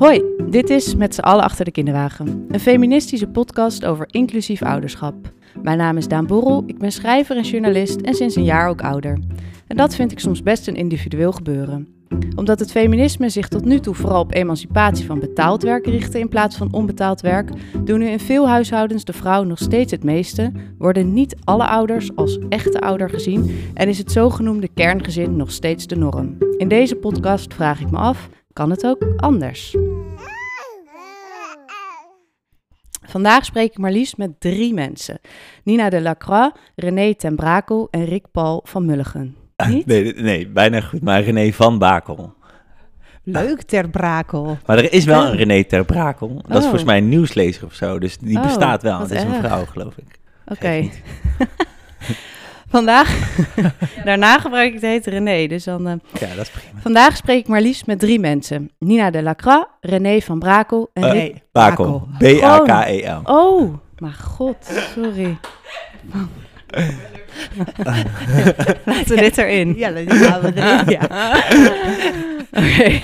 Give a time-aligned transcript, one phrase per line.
[0.00, 2.44] Hoi, dit is Met z'n allen achter de kinderwagen.
[2.48, 5.14] Een feministische podcast over inclusief ouderschap.
[5.62, 8.82] Mijn naam is Daan Borrel, ik ben schrijver en journalist en sinds een jaar ook
[8.82, 9.18] ouder.
[9.66, 11.88] En dat vind ik soms best een individueel gebeuren.
[12.36, 16.28] Omdat het feminisme zich tot nu toe vooral op emancipatie van betaald werk richtte in
[16.28, 17.50] plaats van onbetaald werk,
[17.84, 22.16] doen nu in veel huishoudens de vrouw nog steeds het meeste, worden niet alle ouders
[22.16, 26.36] als echte ouder gezien en is het zogenoemde kerngezin nog steeds de norm.
[26.56, 29.76] In deze podcast vraag ik me af, kan het ook anders?
[33.06, 35.18] Vandaag spreek ik maar liefst met drie mensen.
[35.64, 39.36] Nina de Lacroix, René ten Brakel en Rick Paul van Mulligen.
[39.68, 39.86] Niet?
[39.86, 42.34] Nee, nee, bijna goed, maar René van Bakel.
[43.24, 44.58] Leuk, Ter Brakel.
[44.66, 46.28] Maar er is wel een René ter Brakel.
[46.28, 46.60] Dat is Oh.
[46.62, 49.00] volgens mij een nieuwslezer of zo, dus die Oh, bestaat wel.
[49.00, 50.18] Het is een vrouw, geloof ik.
[50.46, 50.88] Oké.
[52.70, 53.36] Vandaag,
[54.04, 55.46] daarna gebruik ik de hete René.
[55.46, 56.80] Dus dan, eh, Ja, dat is prima.
[56.80, 58.70] vandaag spreek ik maar liefst met drie mensen.
[58.78, 61.34] Nina de Lacroix, René van Brakel en Eh, Rick...
[61.52, 62.08] Bakel.
[62.18, 62.38] Bakel.
[62.38, 63.20] B-A-K-E-L.
[63.24, 64.56] Oh, mijn god,
[64.94, 65.38] sorry.
[68.84, 69.74] Laten we dit erin.
[69.76, 70.88] Ja, dat gaan we erin.
[70.88, 71.34] Ja.
[72.62, 73.00] Oké.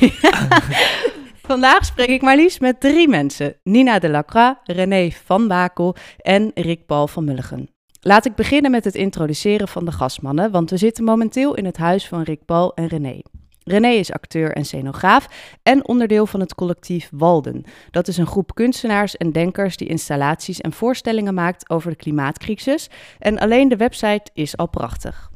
[1.42, 3.56] Vandaag spreek ik maar liefst met drie mensen.
[3.62, 7.70] Nina de Lacroix, René van Bakel en Rick Paul van Mulligen.
[8.06, 11.76] Laat ik beginnen met het introduceren van de gastmannen, want we zitten momenteel in het
[11.76, 13.20] huis van Rick Paul en René.
[13.62, 15.28] René is acteur en scenograaf
[15.62, 17.64] en onderdeel van het collectief Walden.
[17.90, 22.90] Dat is een groep kunstenaars en denkers die installaties en voorstellingen maakt over de klimaatcrisis.
[23.18, 25.30] En alleen de website is al prachtig.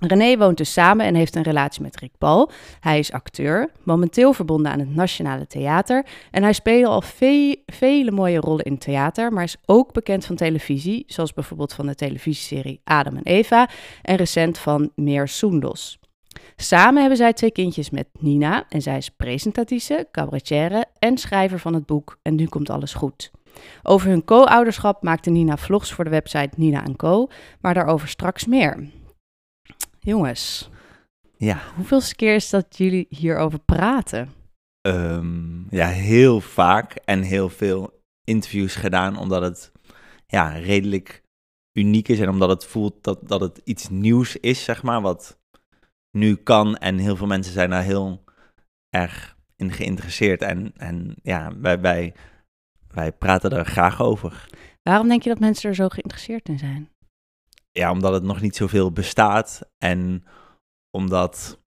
[0.00, 2.50] René woont dus samen en heeft een relatie met Rick Paul.
[2.80, 6.06] Hij is acteur, momenteel verbonden aan het Nationale Theater.
[6.30, 10.36] En hij speelde al ve- vele mooie rollen in theater, maar is ook bekend van
[10.36, 13.68] televisie, zoals bijvoorbeeld van de televisieserie Adam en Eva
[14.02, 15.98] en recent van Meer Soendos.
[16.56, 21.74] Samen hebben zij twee kindjes met Nina en zij is presentatrice, cabaretière en schrijver van
[21.74, 23.30] het boek En Nu Komt Alles Goed.
[23.82, 27.28] Over hun co-ouderschap maakte Nina vlogs voor de website Nina Co,
[27.60, 28.88] maar daarover straks meer.
[30.04, 30.70] Jongens,
[31.36, 34.32] Ja, hoeveelste keer is dat jullie hierover praten?
[34.80, 39.72] ehm, ja, heel vaak en heel veel interviews gedaan, omdat het
[40.26, 41.22] ja, redelijk
[41.72, 45.38] uniek is en omdat het voelt dat, dat het iets nieuws is, zeg maar, wat
[46.10, 46.76] nu kan.
[46.76, 48.24] En heel veel mensen zijn daar heel
[48.90, 50.42] erg in geïnteresseerd.
[50.42, 52.14] En, en ja, wij, wij,
[52.88, 54.46] wij praten er graag over.
[54.82, 56.88] Waarom denk je dat mensen er zo geïnteresseerd in zijn?
[57.78, 60.24] Ja, omdat het nog niet zoveel bestaat en
[60.90, 61.60] omdat,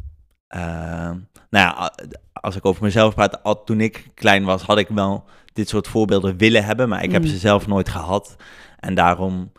[0.48, 1.92] eh, nou ja,
[2.34, 5.88] als ik over mezelf praat, al toen ik klein was, had ik wel dit soort
[5.88, 7.28] voorbeelden willen hebben, maar ik heb Mm.
[7.28, 8.36] ze zelf nooit gehad.
[8.80, 9.52] En daarom,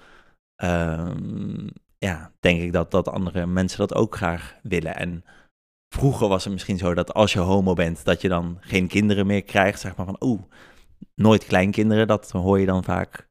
[0.56, 1.66] ehm,
[1.98, 4.96] ja, denk ik dat, dat andere mensen dat ook graag willen.
[4.96, 5.24] En
[5.94, 9.26] vroeger was het misschien zo dat als je homo bent, dat je dan geen kinderen
[9.26, 10.42] meer krijgt, zeg maar van, oeh,
[11.14, 13.28] nooit kleinkinderen, dat hoor je dan vaak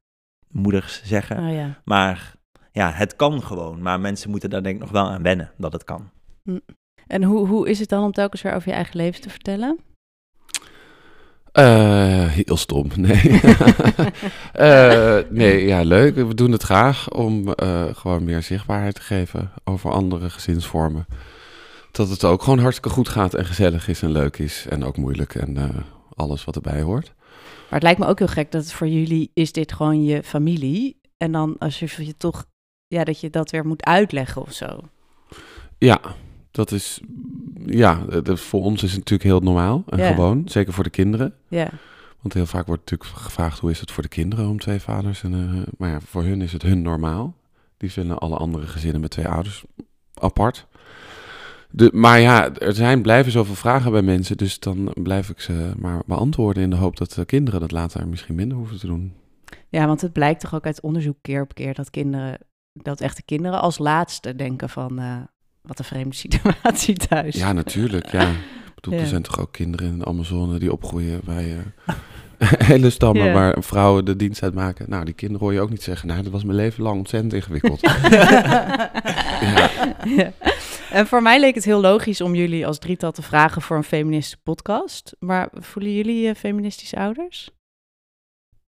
[0.51, 1.37] moeders zeggen.
[1.47, 1.81] Oh ja.
[1.83, 2.35] Maar
[2.77, 3.81] ja, het kan gewoon.
[3.81, 6.09] Maar mensen moeten daar denk ik nog wel aan wennen dat het kan.
[7.07, 9.79] En hoe, hoe is het dan om telkens weer over je eigen leven te vertellen?
[11.51, 13.21] Eh, heel stom, nee.
[14.51, 16.15] Eh, nee, ja, leuk.
[16.15, 21.05] We doen het graag om eh, gewoon meer zichtbaarheid te geven over andere gezinsvormen.
[21.91, 24.65] Dat het ook gewoon hartstikke goed gaat en gezellig is en leuk is.
[24.69, 25.69] En ook moeilijk en eh,
[26.15, 27.13] alles wat erbij hoort.
[27.35, 30.23] Maar het lijkt me ook heel gek dat het voor jullie is dit gewoon je
[30.23, 30.99] familie.
[31.17, 32.45] En dan als je je toch,
[32.87, 34.79] ja, dat je dat weer moet uitleggen of zo.
[35.77, 36.01] Ja,
[36.51, 36.99] dat is,
[37.65, 40.07] ja, dat, voor ons is het natuurlijk heel normaal en Ja.
[40.11, 40.41] gewoon.
[40.45, 41.33] Zeker voor de kinderen.
[41.47, 41.69] Ja,
[42.21, 45.23] Want heel vaak wordt natuurlijk gevraagd hoe is het voor de kinderen om twee vaders.
[45.23, 47.35] En, eh, maar ja, voor hun is het hun normaal.
[47.77, 49.63] Die vinden alle andere gezinnen met twee ouders
[50.13, 50.67] apart.
[51.69, 54.37] De, maar ja, er zijn, blijven zoveel vragen bij mensen.
[54.37, 58.07] Dus dan blijf ik ze maar beantwoorden in de hoop dat de kinderen dat later
[58.07, 59.13] misschien minder hoeven te doen.
[59.69, 62.37] ja, want het blijkt toch ook uit onderzoek keer op keer dat kinderen,
[62.83, 65.15] dat echte kinderen als laatste denken van, eh,
[65.61, 67.35] wat een vreemde situatie thuis.
[67.35, 68.11] Ja, natuurlijk.
[68.11, 68.29] Ja.
[68.29, 68.35] Ik
[68.75, 68.99] bedoel, Ja.
[68.99, 71.97] er zijn toch ook kinderen in de Amazone die opgroeien bij eh,
[72.71, 73.33] hele stammen Ja.
[73.33, 74.89] waar vrouwen de dienst uitmaken.
[74.89, 76.07] Nou, die kinderen hoor je ook niet zeggen.
[76.07, 77.81] Nou, dat was mijn leven lang ontzettend ingewikkeld.
[80.15, 80.31] Ja.
[80.91, 83.83] En voor mij leek het heel logisch om jullie als drietal te vragen voor een
[83.83, 85.15] feministische podcast.
[85.19, 87.49] Maar voelen jullie je feministische ouders?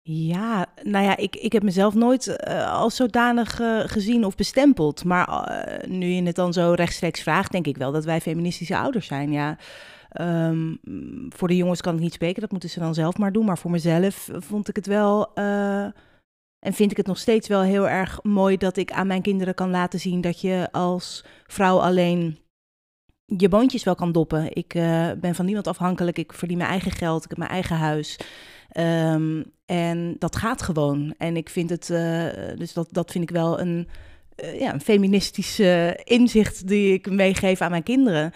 [0.09, 5.03] Ja, nou ja, ik, ik heb mezelf nooit eh, als zodanig eh, gezien of bestempeld.
[5.03, 8.77] Maar eh, nu je het dan zo rechtstreeks vraagt, denk ik wel dat wij feministische
[8.77, 9.31] ouders zijn.
[9.31, 9.57] Ja,
[10.09, 10.75] Ehm,
[11.29, 13.45] voor de jongens kan ik niet spreken, dat moeten ze dan zelf maar doen.
[13.45, 15.33] Maar voor mezelf vond ik het wel.
[16.59, 19.53] en vind ik het nog steeds wel heel erg mooi dat ik aan mijn kinderen
[19.53, 22.37] kan laten zien dat je als vrouw alleen
[23.25, 24.55] je boontjes wel kan doppen.
[24.55, 24.67] Ik
[25.19, 26.17] ben van niemand afhankelijk.
[26.17, 27.23] Ik verdien mijn eigen geld.
[27.23, 28.19] Ik heb mijn eigen huis.
[28.77, 31.13] Ehm, en dat gaat gewoon.
[31.17, 33.87] En ik vind het, eh, dus dat, dat vind ik wel een,
[34.43, 35.59] uh, ja, een feministisch
[36.03, 38.31] inzicht die ik meegeef aan mijn kinderen.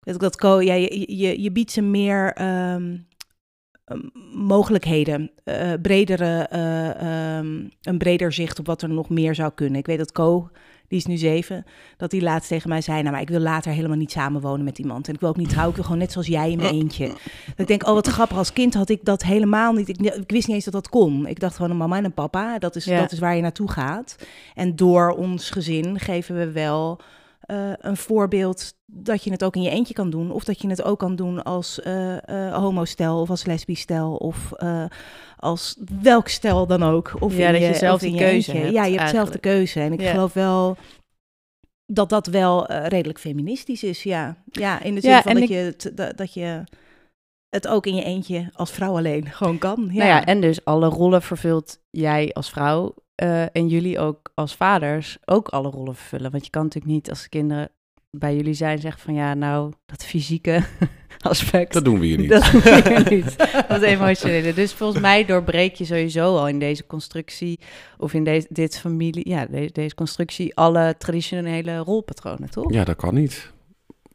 [0.00, 2.98] Dat ik dat ko, ja, je, je, biedt ze meer ehm,
[4.32, 5.30] mogelijkheden,
[5.82, 9.78] bredere, ehm, een breder zicht op wat er nog meer zou kunnen.
[9.78, 10.50] Ik weet dat Co
[10.90, 11.64] die is nu zeven,
[11.96, 14.78] dat hij laatst tegen mij zei, nou maar ik wil later helemaal niet samenwonen met
[14.78, 15.08] iemand.
[15.08, 17.06] En ik wil ook niet trouwen, ik wil gewoon net zoals jij in mijn eentje.
[17.06, 19.88] Dat ik denk, oh wat grappig, als kind had ik dat helemaal niet.
[19.88, 21.26] Ik, ik wist niet eens dat dat kon.
[21.26, 23.70] Ik dacht gewoon, een mama en een papa, dat is, dat is waar je naartoe
[23.70, 24.16] gaat.
[24.54, 27.00] En door ons gezin geven we wel...
[27.50, 30.30] Uh, een voorbeeld dat je het ook in je eentje kan doen.
[30.30, 34.16] Of dat je het ook kan doen als uh, uh, homostel of als lesbisch stel.
[34.16, 34.52] Of
[35.36, 37.12] als welk stel dan ook.
[37.18, 39.38] Of ja, in dat je, je zelf je keuze hebt, Ja, je hebt zelf de
[39.38, 39.80] keuze.
[39.80, 40.10] En ik Ja.
[40.10, 40.76] geloof wel
[41.86, 44.02] dat dat wel eh, redelijk feministisch is.
[44.02, 46.64] Ja, ja in de zin Ja, van dat, ik- je het, dat, dat je
[47.48, 49.88] het ook in je eentje als vrouw alleen gewoon kan.
[49.90, 49.96] Ja.
[49.98, 54.54] Nou ja, en dus alle rollen vervult jij als vrouw eh, en jullie ook als
[54.54, 56.30] vaders ook alle rollen vervullen.
[56.30, 57.70] Want je kan natuurlijk niet als kinderen
[58.10, 60.64] bij jullie zijn zeggen van ja, nou, dat fysieke
[61.18, 61.72] aspect.
[61.72, 62.28] Dat doen we hier niet.
[62.28, 63.36] Dat doe je niet.
[63.68, 64.54] Dat emotionele.
[64.54, 67.60] Dus volgens mij doorbreek je sowieso al in deze constructie,
[67.98, 72.72] of in deze, dit familie, ja, deze, deze constructie, alle traditionele rolpatronen, toch?
[72.72, 73.52] Ja, dat kan niet.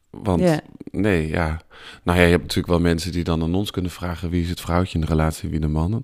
[0.09, 0.61] Want
[0.91, 1.61] nee, ja.
[2.03, 4.49] Nou ja, je hebt natuurlijk wel mensen die dan aan ons kunnen vragen wie is
[4.49, 6.03] het vrouwtje in de relatie, wie de man.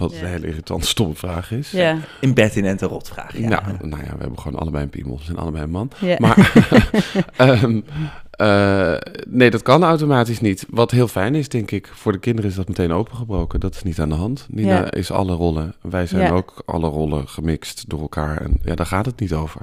[0.00, 0.20] Wat Ja.
[0.22, 1.70] een hele irritante, stomme vraag is.
[1.70, 3.38] Ja, In bed in en rotvraag.
[3.38, 3.48] Ja.
[3.48, 5.16] Nou, nou ja, we hebben gewoon allebei een piemel.
[5.18, 5.90] We zijn allebei een man.
[6.00, 6.16] ja.
[6.18, 6.52] Maar
[7.36, 7.80] ehm,
[8.30, 8.94] eh,
[9.28, 10.66] nee, dat kan automatisch niet.
[10.70, 13.60] Wat heel fijn is, denk ik, voor de kinderen is dat meteen opengebroken.
[13.60, 14.46] Dat is niet aan de hand.
[14.50, 14.90] Nina Ja.
[14.90, 15.74] is alle rollen.
[15.82, 16.30] Wij zijn Ja.
[16.30, 18.40] ook alle rollen gemixt door elkaar.
[18.40, 19.60] En ja, daar gaat het niet over.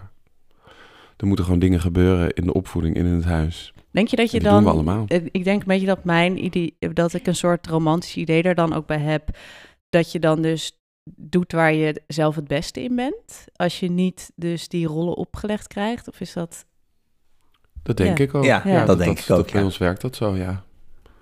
[1.18, 3.74] Er moeten gewoon dingen gebeuren in de opvoeding in het huis.
[3.92, 4.54] Denk je dat je dan...
[4.54, 5.06] doen we allemaal.
[5.08, 8.56] Eh, Ik denk een beetje dat mijn idee, dat ik een soort romantisch idee er
[8.56, 9.30] dan ook bij heb.
[9.90, 10.80] Dat je dan dus
[11.16, 13.46] doet waar je zelf het beste in bent.
[13.56, 16.08] Als je niet dus die rollen opgelegd krijgt.
[16.08, 16.66] Of is dat...
[17.84, 18.24] Dat denk Ja.
[18.24, 18.44] ik ook.
[18.44, 18.86] Ja, Ja.
[18.86, 19.66] dat denk ik ook, Bij ja.
[19.66, 20.64] ons werkt dat zo, ja.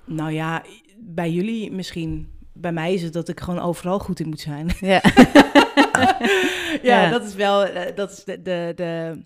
[0.06, 0.64] Nou ja,
[1.00, 2.34] bij jullie misschien.
[2.54, 4.68] Bij mij is het dat ik gewoon overal goed in moet zijn.
[4.80, 5.02] Ja.
[6.82, 7.10] ja, Ja.
[7.10, 9.26] dat is wel eh, dat is de, de, de,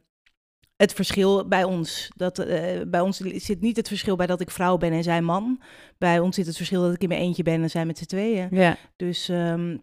[0.81, 2.11] het verschil bij ons.
[2.15, 5.21] Dat, eh, bij ons zit niet het verschil bij dat ik vrouw ben en zij
[5.21, 5.61] man.
[5.97, 8.05] Bij ons zit het verschil dat ik in mijn eentje ben en zij met z'n
[8.05, 8.47] tweeën.
[8.51, 8.77] ja.
[8.95, 9.77] Dus, ehm,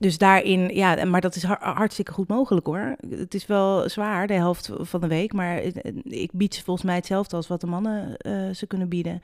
[0.00, 2.96] dus daarin, ja, maar dat is har- hartstikke goed mogelijk hoor.
[3.08, 6.86] Het is wel zwaar, de helft van de week, maar het- ik bied ze volgens
[6.86, 9.20] mij hetzelfde als wat de mannen eh, ze kunnen bieden.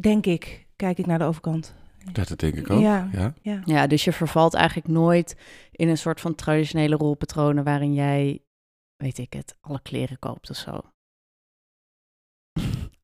[0.00, 1.74] Denk ik, kijk ik naar de overkant.
[2.12, 2.80] Ja, dat denk ik ook.
[2.80, 3.08] Ja.
[3.12, 3.34] Ja.
[3.42, 3.62] Ja.
[3.64, 5.36] ja, dus je vervalt eigenlijk nooit
[5.72, 7.64] in een soort van traditionele rolpatronen...
[7.64, 8.40] waarin jij,
[9.02, 10.91] weet ik het, alle kleren koopt of zo.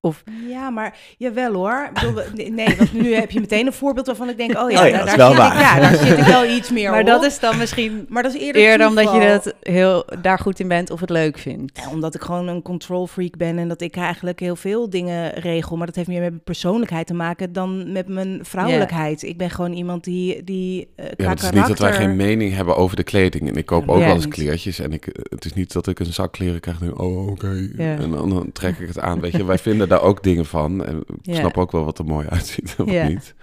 [0.00, 1.86] Of, Ja, maar jawel hoor.
[1.88, 4.70] Ik bedoel, we- nee, want nu heb je meteen een voorbeeld waarvan ik denk, oh
[4.70, 7.00] ja, Oh ja, daar, dat zit ik, ja, daar zit ik wel iets meer maar
[7.00, 7.06] op.
[7.06, 10.60] dat is dan misschien maar dat is eerder, eerder omdat je het heel, daar goed
[10.60, 11.78] in bent of het leuk vindt.
[11.82, 15.30] Ja, omdat ik gewoon een control freak ben en dat ik eigenlijk heel veel dingen
[15.30, 15.76] regel.
[15.76, 19.22] Maar dat heeft meer met mijn persoonlijkheid te maken dan met mijn vrouwelijkheid.
[19.22, 21.54] Ik ben gewoon iemand die, die eh, Ja, het is karakter...
[21.54, 23.48] niet dat wij geen mening hebben over de kleding.
[23.48, 24.34] En ik koop ook wel eens niet.
[24.34, 24.78] kleertjes.
[24.78, 27.68] En ik, het is niet dat ik een zak kleren krijg en denk, oh, oké.
[27.78, 29.20] En dan, dan trek ik het aan.
[29.20, 30.84] Weet je, wij vinden daar ook dingen van.
[30.84, 33.08] En ik snap ook wel wat er mooi uitziet en wat Ja.
[33.08, 33.34] niet.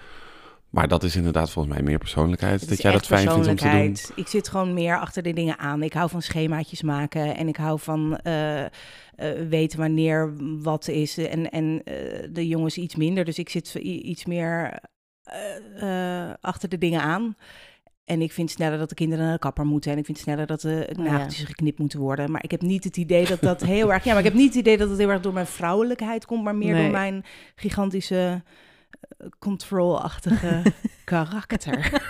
[0.75, 2.69] Maar dat is inderdaad volgens mij meer persoonlijkheid.
[2.69, 3.97] Dat jij dat fijn vindt om te doen.
[4.15, 5.83] Ik zit gewoon meer achter de dingen aan.
[5.83, 8.69] Ik hou van schemaatjes maken en ik hou van eh, eh,
[9.49, 11.17] weten wanneer wat is.
[11.17, 13.25] En, en eh, de jongens iets minder.
[13.25, 14.79] Dus ik zit iets meer
[16.41, 17.35] achter de dingen aan.
[18.05, 19.91] En ik vind sneller dat de kinderen naar de kapper moeten.
[19.91, 21.01] En ik vind sneller dat de ja.
[21.01, 22.31] nageltjes geknipt moeten worden.
[22.31, 24.03] Maar ik heb niet het idee dat dat heel erg...
[24.03, 26.43] Ja, maar ik heb niet het idee dat het heel erg door mijn vrouwelijkheid komt.
[26.43, 26.81] Maar meer Nee.
[26.81, 27.23] door mijn
[27.55, 28.43] gigantische
[28.99, 30.61] eh, control-achtige
[31.03, 31.91] karakter.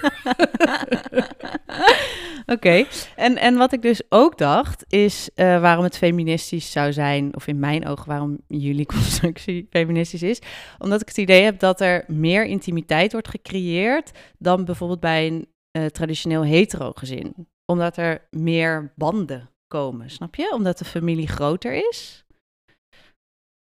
[2.46, 2.86] Oké,
[3.16, 7.48] en, en wat ik dus ook dacht, is eh, waarom het feministisch zou zijn, of
[7.48, 10.42] in mijn ogen waarom jullie constructie feministisch is,
[10.78, 15.48] omdat ik het idee heb dat er meer intimiteit wordt gecreëerd dan bijvoorbeeld bij een
[15.76, 17.48] eh, traditioneel hetero gezin.
[17.66, 20.52] Omdat er meer banden komen, snap je?
[20.54, 22.26] Omdat de familie groter is.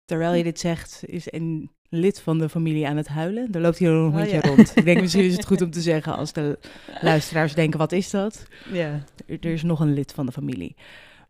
[0.05, 3.49] Terwijl je dit zegt, is een lid van de familie aan het huilen.
[3.53, 4.41] Er loopt hier een Oh, hondje ja.
[4.41, 4.77] rond.
[4.77, 6.59] Ik denk misschien is het goed om te zeggen als de
[7.01, 8.47] luisteraars denken, wat is dat?
[8.73, 9.05] Ja.
[9.27, 10.77] Er, er is nog een lid van de familie.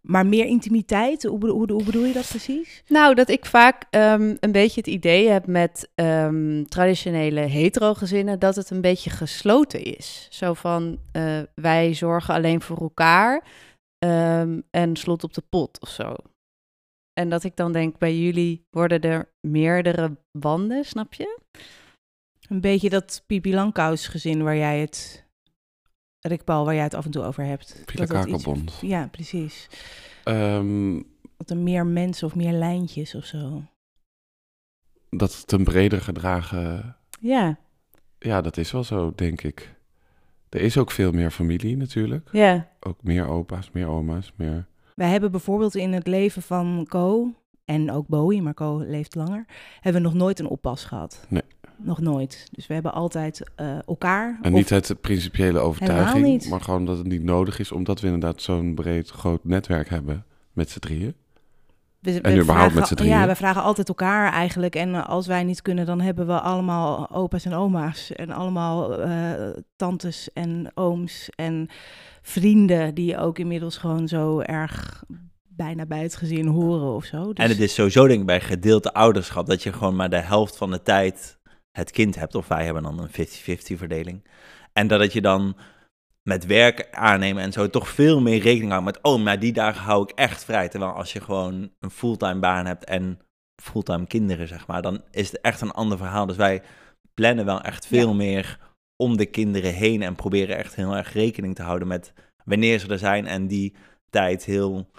[0.06, 2.82] Maar meer intimiteit, hoe, hoe, hoe bedoel je dat precies?
[2.86, 8.56] Nou, dat ik vaak ehm, een beetje het idee heb met ehm, traditionele hetero-gezinnen dat
[8.56, 10.26] het een beetje gesloten is.
[10.30, 13.44] Zo van eh, wij zorgen alleen voor elkaar
[13.98, 16.14] ehm, en slot op de pot of zo.
[17.12, 21.38] En dat ik dan denk, bij jullie worden er meerdere wanden, snap je?
[22.48, 25.25] Een beetje dat Pipi Langkous gezin waar jij het,
[26.26, 27.82] Rick Paul, waar jij het af en toe over hebt.
[27.84, 28.78] Dat iets- Kakelbond.
[28.80, 29.68] Ja, precies.
[30.24, 31.02] Ehm,
[31.36, 33.62] Dat er meer mensen of meer lijntjes of zo.
[35.10, 36.96] dat het een breder gedragen...
[37.20, 37.58] Ja,
[38.18, 39.74] Ja, dat is wel zo, denk ik.
[40.48, 42.28] Er is ook veel meer familie natuurlijk.
[42.32, 42.68] ja.
[42.80, 44.66] Ook meer opa's, meer oma's, meer...
[44.94, 49.44] Wij hebben bijvoorbeeld in het leven van Co en ook Bowie, maar Co leeft langer,
[49.80, 51.26] hebben we nog nooit een oppas gehad.
[51.28, 51.42] Nee.
[51.78, 52.48] Nog nooit.
[52.50, 54.38] Dus we hebben altijd eh, elkaar.
[54.42, 56.48] En of- niet de principiële overtuiging, niet.
[56.48, 60.24] maar gewoon dat het niet nodig is, omdat we inderdaad zo'n breed groot netwerk hebben
[60.52, 61.14] met z'n drieën.
[62.00, 63.12] we, we en überhaupt vragen- met z'n drieën.
[63.18, 64.74] Ja, we vragen altijd elkaar eigenlijk.
[64.74, 68.12] En eh, als wij niet kunnen, dan hebben we allemaal opa's en oma's.
[68.12, 69.32] En allemaal eh,
[69.76, 71.68] tantes en ooms en
[72.22, 75.04] vrienden die ook inmiddels gewoon zo erg
[75.48, 77.32] bijna bij het gezin horen of zo.
[77.32, 80.20] Dus En het is sowieso denk ik bij gedeelte ouderschap dat je gewoon maar de
[80.20, 81.35] helft van de tijd
[81.76, 82.34] het kind hebt.
[82.34, 84.24] Of wij hebben dan een 50-50 verdeling.
[84.72, 85.56] En dat het je dan
[86.22, 89.02] met werk aannemen en zo toch veel meer rekening houdt met...
[89.02, 90.68] oh, maar die dagen hou ik echt vrij.
[90.68, 93.20] Terwijl als je gewoon een fulltime baan hebt en
[93.62, 94.82] fulltime kinderen, zeg maar...
[94.82, 96.26] dan is het echt een ander verhaal.
[96.26, 96.62] Dus wij
[97.14, 98.14] plannen wel echt veel Ja.
[98.14, 98.58] meer
[98.96, 100.02] om de kinderen heen...
[100.02, 102.12] en proberen echt heel erg rekening te houden met
[102.44, 103.26] wanneer ze er zijn...
[103.26, 103.74] en die
[104.10, 104.90] tijd heel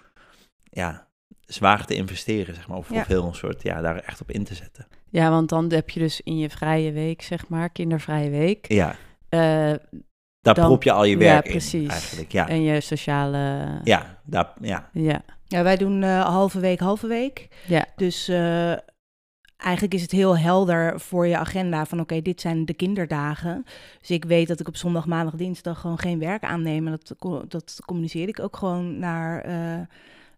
[0.63, 1.06] ja,
[1.47, 2.77] zwaar te investeren, zeg maar.
[2.77, 2.99] Of, Ja.
[2.99, 4.87] of heel een soort, ja, daar echt op in te zetten.
[5.09, 8.95] ja, want dan heb je dus in je vrije week, zeg maar, kindervrije week, Ja,
[9.29, 9.39] eh,
[10.41, 11.89] daar Dan- prop je al je ja, werk in, precies.
[11.89, 12.31] eigenlijk.
[12.31, 13.67] Ja, en je sociale...
[13.83, 14.89] ja, daar, ja.
[14.93, 15.21] ja.
[15.45, 17.47] Ja, wij doen eh, halve week, halve week.
[17.67, 17.85] Ja.
[17.95, 18.71] Dus eh,
[19.57, 23.65] eigenlijk is het heel helder voor je agenda van oké, dit zijn de kinderdagen.
[23.99, 26.87] Dus ik weet dat ik op zondag, maandag, dinsdag gewoon geen werk aanneem.
[26.87, 27.15] En dat,
[27.51, 29.85] dat communiceer ik ook gewoon naar eh,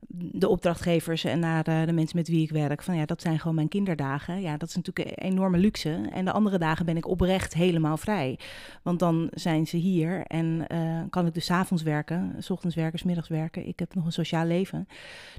[0.08, 2.84] de opdrachtgevers en naar eh, de mensen met wie ik werk.
[2.84, 4.42] Van ja, dat zijn gewoon mijn kinderdagen.
[4.42, 6.02] Ja, dat is natuurlijk een enorme luxe.
[6.12, 8.40] En de andere dagen ben ik oprecht helemaal vrij.
[8.84, 13.00] Want dan zijn ze hier en eh, kan ik dus avonds werken, s ochtends werken,
[13.00, 13.68] 's middags werken.
[13.68, 14.88] Ik heb nog een sociaal leven.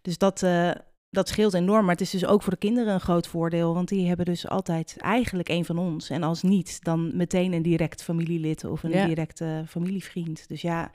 [0.03, 0.71] Dus dat, eh,
[1.11, 1.83] dat scheelt enorm.
[1.85, 3.75] Maar het is dus ook voor de kinderen een groot voordeel.
[3.75, 6.11] Want die hebben dus altijd eigenlijk een van ons.
[6.11, 9.07] En als niet, dan meteen een direct familielid of een Ja.
[9.07, 10.49] directe familievriend.
[10.49, 10.91] Dus ja,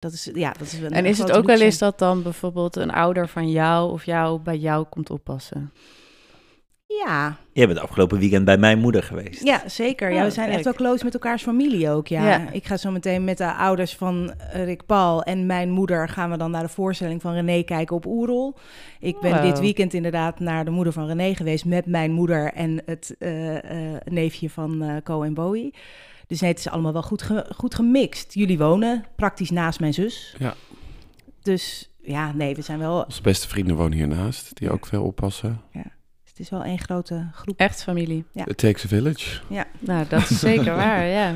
[0.00, 2.76] dat is, ja, dat is een En is het ook wel eens dat dan bijvoorbeeld
[2.76, 5.72] een ouder van jou of jou bij jou komt oppassen?
[7.04, 9.44] Ja, Jij bent afgelopen weekend bij mijn moeder geweest.
[9.44, 10.10] ja, zeker.
[10.10, 12.06] Ja, Oh, we zijn echt wel close met elkaars familie ook.
[12.06, 12.28] Ja.
[12.28, 12.50] Ja.
[12.50, 16.08] Ik ga zo meteen met de ouders van Rick Paul en mijn moeder...
[16.08, 18.54] gaan we dan naar de voorstelling van René kijken op Oerol.
[19.00, 19.42] Ik ben Wow.
[19.42, 21.64] dit weekend inderdaad naar de moeder van René geweest...
[21.64, 23.56] met mijn moeder en het eh,
[23.94, 25.74] eh, neefje van eh Co en Bowie.
[26.30, 28.34] Dus nee, het is allemaal wel goed, ge- goed gemixt.
[28.34, 30.34] Jullie wonen praktisch naast mijn zus.
[30.38, 30.54] Ja.
[31.42, 33.02] Dus ja, nee, we zijn wel...
[33.02, 35.60] Onze beste vrienden wonen hiernaast, die ook veel oppassen.
[36.24, 37.58] Het is wel één grote groep.
[37.58, 38.24] Echt familie.
[38.32, 38.46] Ja.
[38.46, 39.40] It takes a village.
[39.78, 41.34] Nou, dat is zeker waar, ja.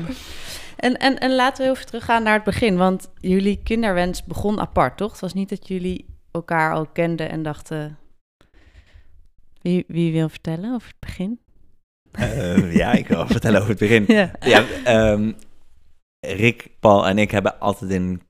[0.75, 2.77] En, en, en laten we heel even teruggaan naar het begin.
[2.77, 5.11] Want jullie kinderwens begon apart, toch?
[5.11, 7.97] Het was niet dat jullie elkaar al kenden en dachten...
[9.61, 11.39] Wie, wie wil vertellen over het begin?
[12.17, 14.03] Eh, ja, ik wil vertellen over het begin.
[14.07, 14.31] Ja.
[14.39, 15.31] Ja, ehm,
[16.19, 18.21] Rick, Paul en ik hebben altijd een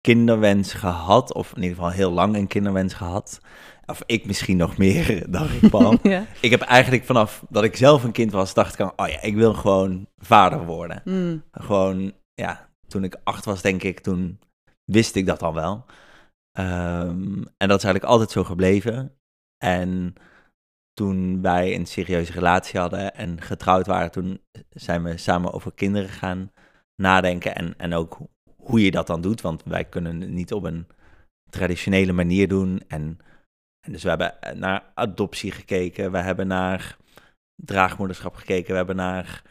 [0.00, 1.34] kinderwens gehad.
[1.34, 3.40] Of in ieder geval heel lang een kinderwens gehad.
[3.86, 5.98] Of ik misschien nog meer dan Rick Paul.
[6.02, 6.26] ja.
[6.40, 9.22] ik heb eigenlijk vanaf dat ik zelf een kind was, dacht ik aan, oh ja,
[9.22, 11.02] ik wil gewoon vader worden.
[11.04, 11.42] Mm.
[11.52, 14.38] Gewoon, ja, toen ik acht was, denk ik, toen
[14.84, 15.84] wist ik dat al wel.
[16.52, 19.12] Ehm, en dat is eigenlijk altijd zo gebleven.
[19.58, 20.14] En
[20.94, 26.08] toen wij een serieuze relatie hadden en getrouwd waren, toen zijn we samen over kinderen
[26.08, 26.52] gaan
[26.96, 27.54] nadenken.
[27.54, 28.18] En, en ook
[28.56, 30.86] hoe je dat dan doet, want wij kunnen het niet op een
[31.50, 32.82] traditionele manier doen.
[32.88, 33.18] En,
[33.80, 36.96] dus we hebben naar adoptie gekeken, we hebben naar
[37.56, 39.42] draagmoederschap gekeken, we hebben naar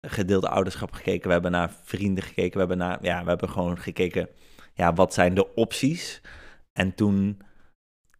[0.00, 3.78] gedeelde ouderschap gekeken, we hebben naar vrienden gekeken, we hebben naar, ja, we hebben gewoon
[3.78, 4.28] gekeken,
[4.74, 6.20] ja, wat zijn de opties?
[6.72, 7.48] En toen eh,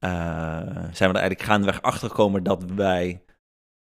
[0.00, 3.25] zijn we er eigenlijk gaandeweg achter gekomen dat wij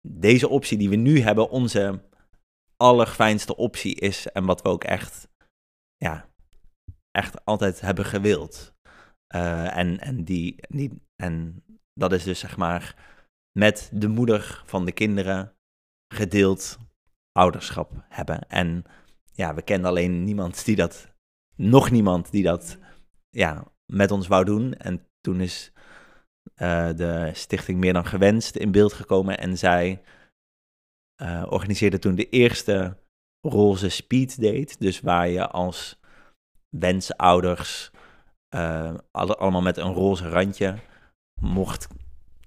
[0.08, 2.04] deze optie die we nu hebben, onze
[2.78, 5.28] allerfijnste optie is en wat we ook echt,
[5.98, 6.30] ja,
[7.12, 8.74] echt altijd hebben gewild.
[9.28, 12.96] Eh, en, en, die, die, en dat is dus zeg maar
[13.52, 15.56] met de moeder van de kinderen
[16.14, 16.78] gedeeld
[17.32, 18.50] ouderschap hebben.
[18.50, 18.84] En
[19.32, 21.16] ja, we kenden alleen niemand die dat,
[21.56, 22.78] nog niemand die dat
[23.30, 24.74] ja, met ons wou doen.
[24.74, 25.72] En toen is
[26.56, 30.02] eh, de stichting Meer dan Gewenst in beeld gekomen en zij
[31.16, 32.98] eh, organiseerde toen de eerste
[33.42, 34.76] roze speed date.
[34.80, 36.00] Dus waar je als
[36.70, 37.92] wensouders
[38.50, 40.76] eh, alle, allemaal met een roze randje
[41.42, 41.88] mocht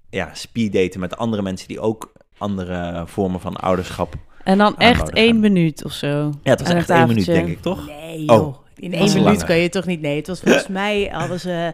[0.09, 4.13] ja, speeddaten met andere mensen die ook andere vormen van ouderschap.
[4.43, 6.07] En dan echt één minuut of zo.
[6.43, 7.87] Ja, het was echt één minuut, denk ik, toch?
[7.87, 8.57] Nee, Oh.
[8.75, 9.45] In één minuut langer?
[9.45, 10.01] kan je toch niet...
[10.01, 11.73] Nee, het was volgens mij hadden ze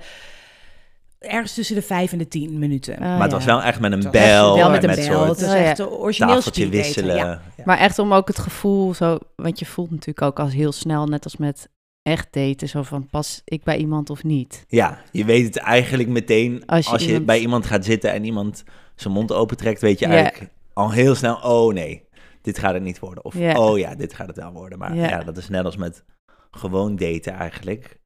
[1.26, 2.94] ergens tussen de vijf en de tien minuten.
[2.94, 3.36] Oh, maar het ja.
[3.38, 4.56] was wel echt met een bel.
[4.56, 5.06] Wel met een met bel.
[5.06, 5.64] soort Het was Oh, ja.
[5.70, 7.16] echt origineel wisselen.
[7.16, 7.42] Ja.
[7.58, 7.64] Ja.
[7.66, 9.18] Maar echt om ook het gevoel zo...
[9.36, 11.70] Want je voelt natuurlijk ook als heel snel, net als met
[12.02, 14.66] echt daten, zo van pas ik bij iemand of niet.
[14.68, 18.12] Ja, je weet het eigenlijk meteen Als als je je, iemand- bij iemand gaat zitten
[18.12, 18.64] en iemand
[18.96, 20.14] zijn mond opentrekt, weet je Ja.
[20.14, 22.04] eigenlijk al heel snel, oh nee,
[22.42, 23.26] dit gaat het niet worden.
[23.26, 23.54] Of Ja.
[23.60, 24.78] oh ja, dit gaat het wel worden.
[24.78, 25.10] Maar Ja.
[25.10, 25.24] ja.
[25.24, 26.04] dat is net als met
[26.52, 28.00] gewoon daten eigenlijk.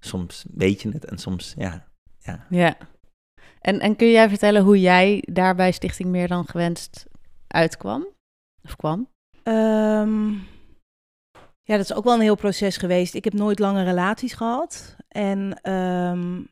[0.00, 1.86] Soms weet je het en soms, ja,
[2.26, 2.46] ja.
[2.50, 2.76] Ja.
[3.60, 7.06] En, en kun jij vertellen hoe jij daar bij Stichting Meer Dan Gewenst
[7.46, 8.06] uitkwam?
[8.64, 9.08] Of kwam?
[9.42, 10.30] Ehm,
[11.62, 13.14] ja, dat is ook wel een heel proces geweest.
[13.14, 14.96] Ik heb nooit lange relaties gehad.
[15.08, 16.42] En ehm,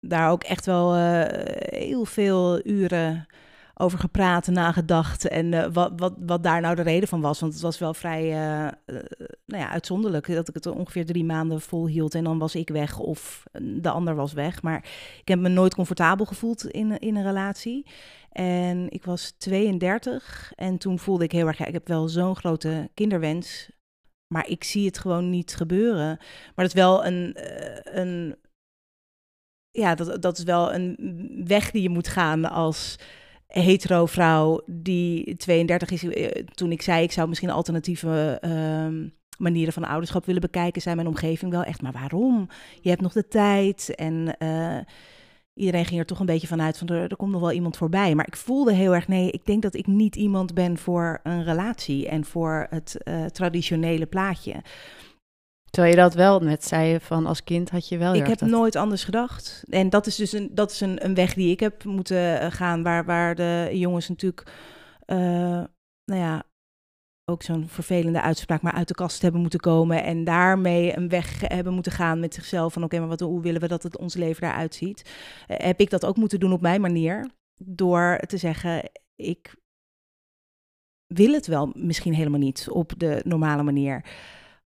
[0.00, 3.26] daar ook echt wel eh, heel veel uren
[3.80, 5.28] over gepraat en nagedacht.
[5.28, 7.40] En eh, wat, wat, wat daar nou de reden van was.
[7.40, 8.72] Want het was wel vrij eh, eh,
[9.46, 12.14] nou ja, uitzonderlijk dat ik het ongeveer drie maanden volhield.
[12.14, 14.62] En dan was ik weg of de ander was weg.
[14.62, 14.84] Maar
[15.20, 17.86] ik heb me nooit comfortabel gevoeld in, in een relatie.
[18.32, 22.36] En ik was 32 en toen voelde ik heel erg, ja, ik heb wel zo'n
[22.36, 23.70] grote kinderwens,
[24.26, 26.16] maar ik zie het gewoon niet gebeuren.
[26.16, 27.36] Maar dat is wel een,
[27.98, 28.36] een
[29.70, 30.96] ja, dat, dat is wel een
[31.46, 32.96] weg die je moet gaan als
[33.48, 36.04] hetero vrouw die 32 is.
[36.04, 40.94] Eh, Toen ik zei, ik zou misschien alternatieve ehm, manieren van ouderschap willen bekijken, zei
[40.94, 42.48] mijn omgeving wel echt, maar waarom?
[42.80, 44.36] Je hebt nog de tijd en...
[44.38, 44.78] eh,
[45.54, 48.14] iedereen ging er toch een beetje vanuit van er, er komt nog wel iemand voorbij.
[48.14, 51.44] Maar ik voelde heel erg, nee, ik denk dat ik niet iemand ben voor een
[51.44, 54.54] relatie en voor het eh, traditionele plaatje.
[55.70, 58.48] Terwijl je dat wel net zei van als kind had je wel ik heb dat-
[58.48, 59.64] nooit anders gedacht.
[59.68, 62.50] En dat is dus een, dat is een, een weg die ik heb moeten eh,
[62.52, 64.52] gaan, waar, waar de jongens natuurlijk,
[65.04, 65.18] eh,
[66.04, 66.42] nou ja,
[67.30, 71.40] ook zo'n vervelende uitspraak, maar uit de kast hebben moeten komen en daarmee een weg
[71.40, 74.14] hebben moeten gaan met zichzelf van oké, maar wat, hoe willen we dat het ons
[74.14, 75.10] leven daaruit ziet?
[75.46, 77.30] Eh, heb ik dat ook moeten doen op mijn manier,
[77.64, 79.54] door te zeggen, ik
[81.14, 84.04] wil het wel misschien helemaal niet op de normale manier.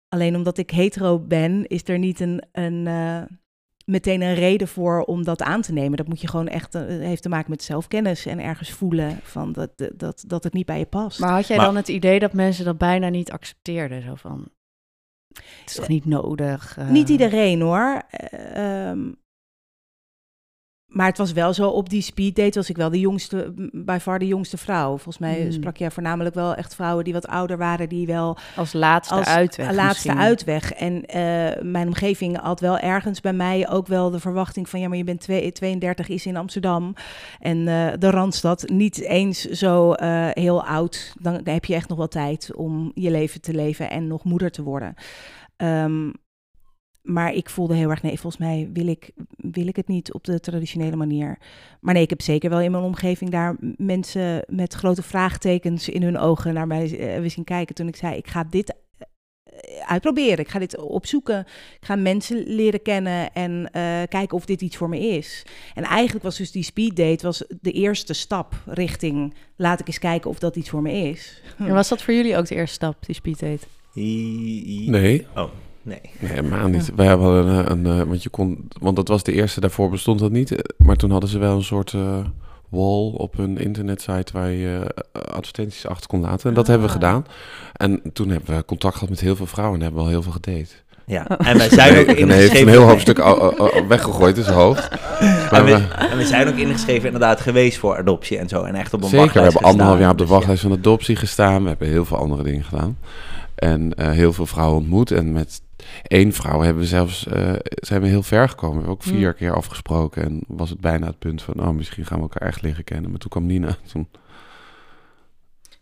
[0.10, 3.22] Alleen omdat ik hetero ben, is er niet een, een, eh,
[3.86, 5.98] meteen een reden voor om dat aan te nemen.
[5.98, 9.52] Dat moet je gewoon echt, eh, heeft te maken met zelfkennis en ergens voelen van
[9.52, 11.20] dat, dat, dat het niet bij je past.
[11.20, 14.02] Maar had jij Maar- dan het idee dat mensen dat bijna niet accepteerden?
[14.02, 14.48] Zo van,
[15.34, 16.78] het is toch niet nodig?
[16.78, 18.02] eh, Niet iedereen hoor.
[18.10, 19.12] Eh, ehm,
[20.90, 24.20] maar het was wel zo, op die speeddate was ik wel de jongste, bij far
[24.20, 24.88] de jongste vrouw.
[24.90, 25.52] Volgens mij Hmm.
[25.52, 29.28] sprak je voornamelijk wel echt vrouwen die wat ouder waren, die wel Als laatste als
[29.28, 30.26] uitweg laatste misschien.
[30.26, 30.74] uitweg.
[30.74, 34.80] En eh, mijn omgeving had wel ergens bij mij ook wel de verwachting van...
[34.80, 36.94] ja, maar je bent twee- 32, is in Amsterdam
[37.40, 41.14] en eh, de Randstad niet eens zo eh, heel oud.
[41.22, 44.24] Dan, dan heb je echt nog wel tijd om je leven te leven en nog
[44.24, 44.94] moeder te worden.
[45.58, 46.10] Ehm,
[47.02, 50.24] maar ik voelde heel erg, nee, volgens mij wil ik, wil ik het niet op
[50.24, 51.38] de traditionele manier.
[51.82, 56.04] Maar nee, ik heb zeker wel in mijn omgeving daar mensen met grote vraagtekens in
[56.04, 59.08] hun ogen naar mij eh, hebben zien kijken toen ik zei, ik ga dit eh,
[59.88, 60.38] uitproberen.
[60.40, 61.40] Ik ga dit opzoeken.
[61.80, 65.44] Ik ga mensen leren kennen en eh, kijken of dit iets voor me is.
[65.76, 70.30] En eigenlijk was dus die speeddate was de eerste stap richting laat ik eens kijken
[70.30, 71.42] of dat iets voor me is.
[71.58, 73.66] En was dat voor jullie ook de eerste stap, die speeddate?
[73.96, 75.50] I- i- Nee, Oh,
[75.90, 76.00] nee.
[76.20, 76.92] nee helemaal niet.
[76.96, 80.20] Wij hebben een, een, eh, want je kon, want dat was de eerste, daarvoor bestond
[80.20, 80.52] dat niet.
[80.52, 82.18] eh, Maar toen hadden ze wel een soort eh,
[82.70, 86.50] wall op hun internetsite waar je eh, advertenties achter kon laten.
[86.50, 87.00] En dat hebben we Ah.
[87.00, 87.26] gedaan.
[87.74, 90.24] En toen hebben we contact gehad met heel veel vrouwen en hebben we al heel
[90.24, 90.74] veel gedate.
[91.06, 92.68] Ja, en wij zijn ook Nee, en hij heeft ingeschreven.
[92.68, 93.18] een heel hoofdstuk
[93.88, 94.90] weggegooid in zijn hoofd.
[95.52, 98.64] En we, we, en we zijn ook ingeschreven inderdaad geweest voor adoptie en zo.
[98.64, 100.36] En echt op een zeker, we hebben anderhalf jaar op de Dus ja.
[100.36, 101.62] wachtlijst van adoptie gestaan.
[101.64, 102.98] We hebben heel veel andere dingen gedaan.
[103.56, 105.12] En eh, heel veel vrouwen ontmoet.
[105.12, 105.62] En met
[106.04, 108.76] één vrouw hebben we zelfs, eh, zijn we heel ver gekomen.
[108.82, 109.36] We hebben ook vier Hmm.
[109.38, 110.24] keer afgesproken.
[110.24, 113.10] En was het bijna het punt van, oh, misschien gaan we elkaar echt leren kennen.
[113.10, 113.76] Maar toen kwam Nina.
[113.92, 114.08] Toen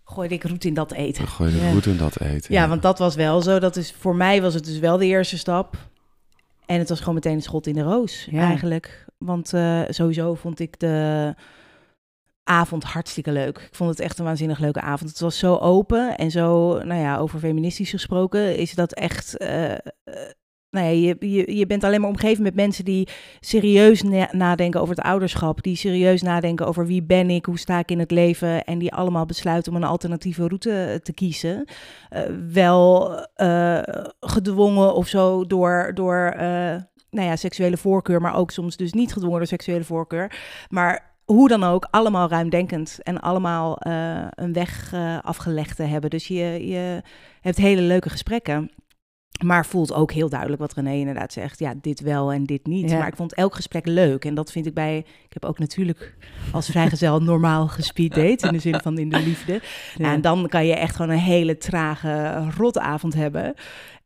[0.10, 1.27] Gooide ik roet in dat eten.
[1.27, 1.71] gooide Ja.
[1.71, 2.53] goed in dat eten.
[2.53, 3.60] Ja, want dat was wel zo.
[3.60, 5.75] Dat is, voor mij was het dus wel de eerste stap.
[6.65, 8.41] En het was gewoon meteen een schot in de roos, Ja.
[8.41, 9.05] eigenlijk.
[9.17, 11.36] Want eh, sowieso vond ik de
[12.47, 13.57] avond hartstikke leuk.
[13.57, 15.10] Ik vond het echt een waanzinnig leuke avond.
[15.10, 19.36] Het was zo open en zo, nou ja, over feministisch gesproken is dat echt...
[20.69, 23.07] ja, je, je, je bent alleen maar omgeven met mensen die
[23.39, 25.63] serieus na- nadenken over het ouderschap.
[25.63, 28.63] Die serieus nadenken over wie ben ik, hoe sta ik in het leven.
[28.63, 31.65] En die allemaal besluiten om een alternatieve route te kiezen.
[32.10, 33.12] Eh, wel
[34.19, 36.36] gedwongen of zo door, door
[37.10, 40.39] nou ja, seksuele voorkeur, maar ook soms dus niet gedwongen door seksuele voorkeur.
[40.69, 46.09] Maar hoe dan ook, allemaal ruimdenkend en allemaal eh, een weg uh, afgelegd te hebben.
[46.09, 47.01] Dus je, je
[47.41, 48.71] hebt hele leuke gesprekken.
[49.45, 51.59] Maar voelt ook heel duidelijk wat René inderdaad zegt.
[51.59, 52.89] Ja, dit wel en dit niet.
[52.89, 52.97] Ja.
[52.97, 54.25] Maar ik vond elk gesprek leuk.
[54.25, 54.97] En dat vind ik bij...
[54.97, 56.17] Ik heb ook natuurlijk
[56.51, 58.47] als vrijgezel normaal gespeed date.
[58.47, 59.61] In de zin van in de liefde.
[59.97, 63.53] En dan kan je echt gewoon een hele trage rotavond hebben.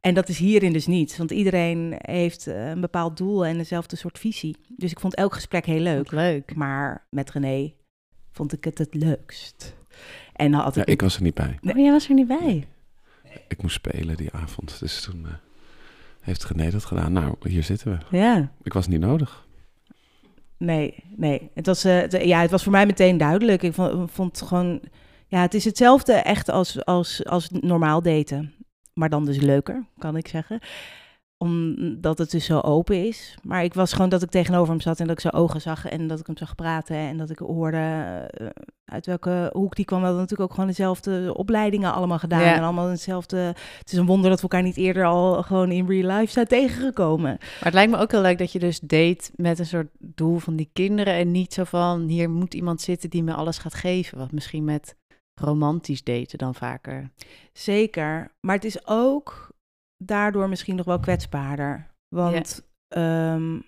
[0.01, 1.17] En dat is hierin dus niet.
[1.17, 4.55] Want iedereen heeft eh, een bepaald doel en dezelfde soort visie.
[4.77, 6.11] Dus ik vond elk gesprek heel leuk.
[6.11, 6.55] Leuk.
[6.55, 7.73] Maar met René
[8.31, 9.75] vond ik het het leukst.
[10.33, 10.87] En dan had Ja, ik...
[10.87, 11.59] ik was er niet bij.
[11.63, 12.67] Oh, jij was er niet bij.
[13.47, 14.79] Ik moest spelen die avond.
[14.79, 15.31] Dus toen eh,
[16.21, 17.13] heeft René dat gedaan.
[17.13, 18.17] Nou, hier zitten we.
[18.17, 18.51] Ja.
[18.63, 19.47] Ik was niet nodig.
[20.57, 21.49] Nee, nee.
[21.53, 23.61] Het was, eh, de- ja, het was voor mij meteen duidelijk.
[23.63, 24.81] Ik vond, vond gewoon...
[25.27, 28.53] Ja, het is hetzelfde echt als, als, als normaal daten.
[29.01, 30.59] Maar dan dus leuker, kan ik zeggen.
[31.37, 33.37] Omdat het dus zo open is.
[33.43, 35.85] Maar ik was gewoon dat ik tegenover hem zat en dat ik zijn ogen zag
[35.85, 38.47] en dat ik hem zag praten en dat ik hoorde eh,
[38.85, 39.99] uit welke hoek die kwam.
[39.99, 42.55] We hadden natuurlijk ook gewoon dezelfde opleidingen allemaal gedaan Ja.
[42.55, 43.37] en allemaal hetzelfde.
[43.77, 46.47] Het is een wonder dat we elkaar niet eerder al gewoon in real life zijn
[46.47, 47.37] tegengekomen.
[47.39, 50.37] Maar het lijkt me ook heel leuk dat je dus date met een soort doel
[50.37, 53.73] van die kinderen en niet zo van hier moet iemand zitten die me alles gaat
[53.73, 54.17] geven.
[54.17, 54.95] Wat misschien met
[55.41, 57.09] romantisch daten dan vaker.
[57.53, 58.31] Zeker.
[58.39, 59.49] Maar het is ook
[60.03, 61.87] daardoor misschien nog wel kwetsbaarder.
[62.15, 63.59] Want ehm,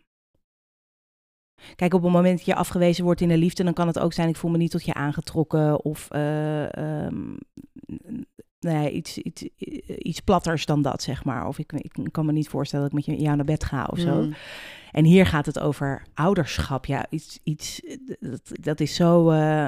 [1.76, 4.14] kijk, op het moment dat je afgewezen wordt in de liefde, dan kan het ook
[4.14, 7.36] zijn, ik voel me niet tot je aangetrokken of eh, ehm,
[8.60, 9.42] nee, iets, iets,
[9.98, 11.48] iets platters dan dat, zeg maar.
[11.48, 13.88] Of ik, ik kan me niet voorstellen dat ik met je- jou naar bed ga
[13.92, 14.22] of zo.
[14.22, 14.34] Mm.
[14.92, 16.86] En hier gaat het over ouderschap.
[16.86, 17.82] Ja, iets, iets
[18.20, 19.30] dat, dat is zo.
[19.30, 19.68] eh,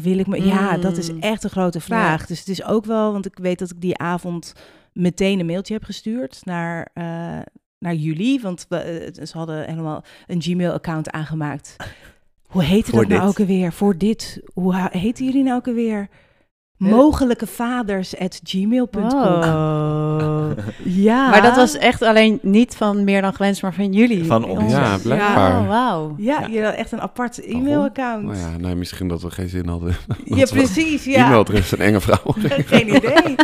[0.00, 0.44] wil ik me.
[0.46, 1.20] Ja, dat is Mm.
[1.20, 2.26] echt een grote vraag.
[2.26, 4.52] Dus het is ook wel, want ik weet dat ik die avond
[4.92, 6.88] meteen een mailtje heb gestuurd naar.
[6.94, 7.38] eh,
[7.78, 11.76] naar jullie, want we, eh, ze hadden helemaal een Gmail-account aangemaakt.
[12.48, 13.72] Hoe heette dat nou ook alweer?
[13.72, 14.40] Voor dit.
[14.54, 16.08] Hoe heten jullie nou ook alweer?
[16.78, 19.04] Mogelijke vaders at gmail.com.
[19.12, 20.50] Oh.
[20.84, 21.28] Ja.
[21.30, 24.24] Maar dat was echt alleen niet van meer dan gewenst, maar van jullie.
[24.24, 24.72] Van ons.
[24.72, 25.60] Ja, blijkbaar.
[25.60, 26.14] Oh, wauw.
[26.16, 26.46] Ja, Ja.
[26.46, 28.24] je had echt een apart e-mailaccount.
[28.24, 29.96] Nou ja, nee, misschien dat we geen zin hadden.
[30.24, 31.04] Ja, precies.
[31.04, 31.24] Ja.
[31.26, 32.34] E-mailadres een enge vrouw.
[32.66, 33.34] Geen idee.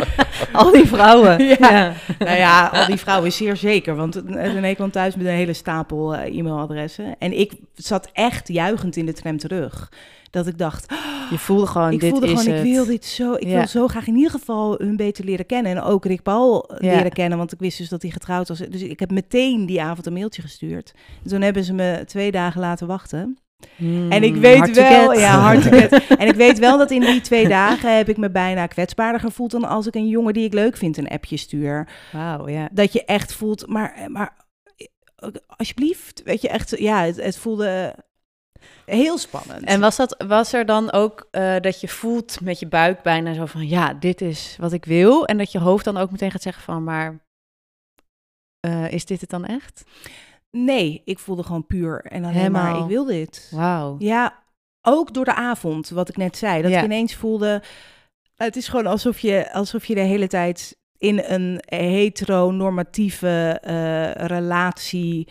[0.51, 1.43] Al die vrouwen.
[1.43, 1.93] Ja.
[2.19, 3.95] nou ja, al die vrouwen zeer zeker.
[3.95, 7.15] Want René kwam thuis met een hele stapel eh, e-mailadressen.
[7.19, 9.91] En ik zat echt juichend in de tram terug.
[10.35, 10.93] Dat ik dacht,
[11.31, 12.65] Je voelde gewoon, ik dit voelde is gewoon, het.
[12.65, 13.57] ik wil dit zo, ik Ja.
[13.57, 15.71] wil zo graag in ieder geval hun beter leren kennen.
[15.71, 16.95] En ook Rick Paul eh, Ja.
[16.95, 18.57] leren kennen, want ik wist dus dat hij getrouwd was.
[18.57, 20.93] Dus ik heb meteen die avond een mailtje gestuurd.
[21.23, 23.37] En toen hebben ze me twee dagen laten wachten.
[23.75, 25.53] Hmm, En ik weet wel, ja.
[26.17, 29.51] En ik weet wel dat in die twee dagen heb ik me bijna kwetsbaarder gevoeld
[29.51, 31.87] dan als ik een jongen die ik leuk vind een appje stuur.
[32.11, 32.69] Wauw, ja.
[32.71, 34.35] Dat je echt voelt, maar, maar
[35.15, 37.95] eh, alsjeblieft, weet je echt, ja, het, het voelde
[38.85, 39.63] heel spannend.
[39.63, 43.33] En was, dat, was er dan ook eh, dat je voelt met je buik bijna
[43.33, 45.25] zo van, ja, dit is wat ik wil.
[45.25, 47.23] En dat je hoofd dan ook meteen gaat zeggen van, maar
[48.59, 49.83] eh, is dit het dan echt?
[50.51, 52.73] nee, ik voelde gewoon puur en alleen Helemaal.
[52.73, 53.51] maar, ik wil dit.
[53.51, 53.95] Wauw.
[53.99, 54.43] Ja,
[54.81, 56.61] ook door de avond, wat ik net zei.
[56.61, 56.77] Dat Ja.
[56.77, 57.63] ik ineens voelde...
[58.35, 65.27] Het is gewoon alsof je, alsof je de hele tijd in een heteronormatieve eh relatie...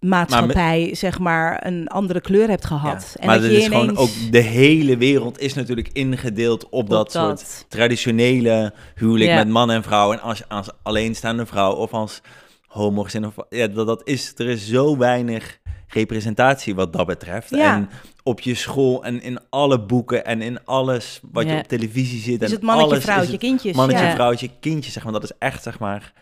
[0.00, 3.16] Maatschappij, zeg maar, een andere kleur hebt gehad.
[3.20, 6.88] Ja, maar dat je is gewoon ineens- ook de hele wereld is natuurlijk ingedeeld op,
[6.88, 9.36] dat, soort traditionele huwelijk Ja.
[9.36, 10.12] met man en vrouw.
[10.12, 12.20] En als als alleenstaande vrouw of als
[12.66, 15.58] homogezin of ja, dat, dat is er is zo weinig
[15.88, 17.50] representatie wat dat betreft.
[17.50, 17.74] Ja.
[17.74, 17.88] En
[18.22, 22.42] op je school en in alle boeken en in alles wat je op televisie zit
[22.42, 23.76] is en het mannetje, alles is vrouwtje, het kindjes.
[23.76, 25.12] mannetje, vrouwtje, kindje zeg maar.
[25.12, 26.12] Dat is echt zeg maar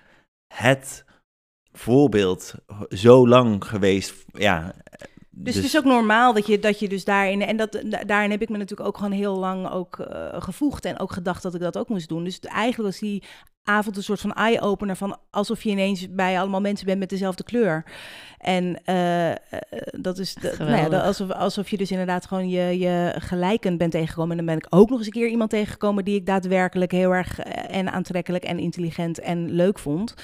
[0.54, 1.04] het
[1.78, 2.54] voorbeeld
[2.88, 4.14] zo lang geweest.
[4.32, 4.74] Ja.
[5.30, 7.42] Dus, het is ook normaal dat je, dat je dus daarin...
[7.42, 10.84] En dat, da- daarin heb ik me natuurlijk ook gewoon heel lang ook eh, gevoegd...
[10.84, 12.24] en ook gedacht dat ik dat ook moest doen.
[12.24, 13.22] Dus eigenlijk was die
[13.62, 14.96] avond een soort van eye-opener...
[14.96, 17.84] van alsof je ineens bij allemaal mensen bent met dezelfde kleur.
[18.38, 19.36] En eh, eh,
[19.90, 20.34] dat is...
[20.34, 24.30] De, nou ja, dat- alsof, alsof je dus inderdaad gewoon je, je gelijkend bent tegengekomen.
[24.30, 26.04] En dan ben ik ook nog eens een keer iemand tegengekomen...
[26.04, 27.38] die ik daadwerkelijk heel erg
[27.68, 30.14] en aantrekkelijk en intelligent en leuk vond.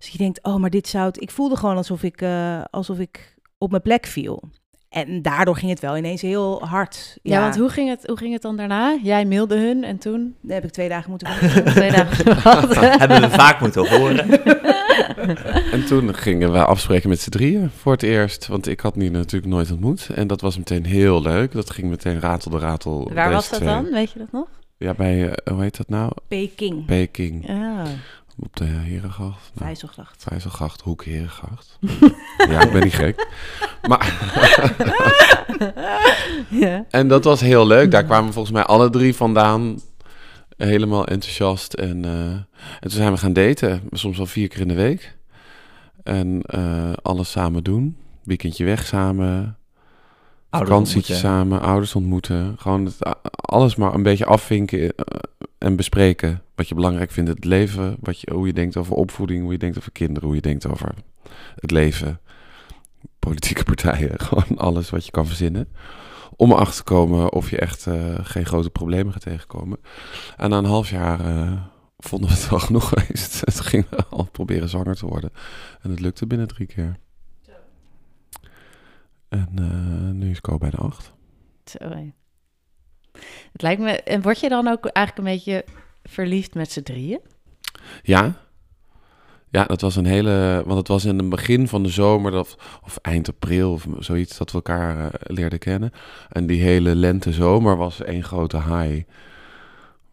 [0.00, 1.22] Dus je denkt, oh, maar dit zou het...
[1.22, 4.42] Ik voelde gewoon alsof ik, eh, alsof ik op mijn plek viel.
[4.88, 7.18] En daardoor ging het wel ineens heel hard.
[7.22, 8.98] Ja, want hoe ging, het, hoe ging het dan daarna?
[9.02, 10.34] Jij mailde hun en toen?
[10.40, 11.64] Dan heb ik twee dagen moeten wachten.
[11.74, 12.36] Twee dagen.
[12.98, 14.28] Hebben we vaak moeten horen.
[15.72, 18.46] En toen gingen we afspreken met z'n drieën voor het eerst.
[18.46, 20.08] Want ik had die natuurlijk nooit ontmoet.
[20.14, 21.52] En dat was meteen heel leuk.
[21.52, 23.10] Dat ging meteen ratel de ratel.
[23.14, 23.74] Waar was dat twee.
[23.74, 23.90] dan?
[23.90, 24.46] Weet je dat nog?
[24.76, 26.12] Ja, bij, eh, hoe heet dat nou?
[26.28, 27.46] Peking, Peking.
[27.46, 27.84] Ja.
[28.38, 29.50] Op de Herengracht.
[29.54, 30.22] Nou, Vijzelgracht.
[30.28, 31.78] Vijzelgracht, Hoek, Herengracht.
[32.50, 33.26] ja, ik ben niet gek.
[33.88, 34.14] Maar,
[36.50, 36.84] Ja.
[36.90, 37.90] En dat was heel leuk.
[37.90, 39.80] Daar kwamen volgens mij alle drie vandaan.
[40.56, 41.72] Helemaal enthousiast.
[41.74, 42.46] En, eh, en
[42.80, 43.82] toen zijn we gaan daten.
[43.90, 45.16] Soms wel vier keer in de week.
[46.02, 47.96] En eh, alles samen doen.
[48.24, 49.56] Weekendje weg samen.
[50.50, 51.16] Ouders Vakantietje ontmoeten.
[51.16, 51.60] samen.
[51.60, 52.54] Ouders ontmoeten.
[52.58, 52.96] Gewoon het,
[53.30, 54.80] alles maar een beetje afvinken.
[54.96, 55.04] eh,
[55.60, 56.42] en bespreken.
[56.54, 57.96] Wat je belangrijk vindt in het leven.
[58.00, 59.42] Wat je, hoe je denkt over opvoeding.
[59.42, 60.26] Hoe je denkt over kinderen.
[60.26, 60.94] Hoe je denkt over
[61.54, 62.20] het leven.
[63.18, 64.20] Politieke partijen.
[64.26, 65.68] Gewoon alles wat je kan verzinnen
[66.36, 69.78] om erachter te komen of je echt eh, geen grote problemen gaat tegenkomen.
[70.36, 71.62] En na een half jaar eh,
[71.98, 73.54] vonden we het wel genoeg geweest.
[73.54, 75.30] Toen gingen we al proberen zwanger te worden.
[75.80, 76.98] En het lukte binnen drie keer.
[79.28, 81.12] En eh, nu is Co bijna acht.
[81.64, 82.12] Zo.
[83.52, 83.90] Het lijkt me...
[83.90, 85.64] En word je dan ook eigenlijk een beetje
[86.02, 87.20] verliefd met z'n drieën?
[88.02, 88.34] Ja.
[89.50, 90.62] Ja, dat was een hele...
[90.66, 94.38] Want het was in het begin van de zomer, dat, of eind april of zoiets,
[94.38, 95.92] dat we elkaar eh, leerden kennen.
[96.28, 99.02] En die hele lente-zomer was één grote high.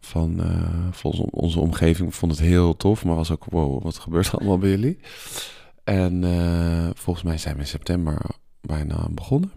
[0.00, 4.26] Van, eh, onze, onze omgeving vond het heel tof, maar was ook, wow, wat gebeurt
[4.26, 4.98] er allemaal bij jullie?
[5.84, 8.20] En eh, volgens mij zijn we in september
[8.60, 9.52] bijna begonnen.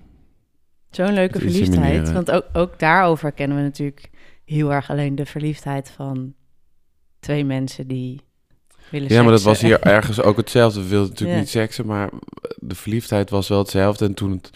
[0.91, 2.11] Zo'n leuke verliefdheid.
[2.11, 4.09] Want ook, ook daarover kennen we natuurlijk
[4.45, 6.33] heel erg alleen de verliefdheid van
[7.19, 8.21] twee mensen die
[8.89, 10.81] willen Ja, maar dat was hier ergens ook hetzelfde.
[10.81, 11.39] We wilden natuurlijk Ja.
[11.39, 12.09] niet seksen, maar
[12.55, 14.05] de verliefdheid was wel hetzelfde.
[14.05, 14.49] En toen het,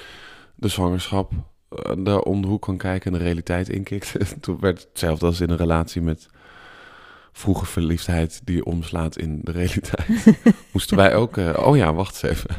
[0.55, 1.31] de zwangerschap
[1.69, 5.25] eh, daar om de hoek kan kijken en de realiteit inkikte, toen werd het hetzelfde
[5.25, 6.27] als in een relatie met
[7.31, 10.37] vroege verliefdheid die omslaat in de realiteit.
[10.73, 12.55] Moesten wij ook, eh, oh ja, wacht eens even.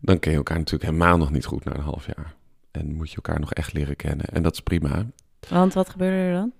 [0.00, 2.34] Dan ken je elkaar natuurlijk helemaal nog niet goed na een half jaar.
[2.70, 4.26] En moet je elkaar nog echt leren kennen.
[4.26, 5.06] En dat is prima.
[5.48, 6.52] Want wat gebeurde er dan?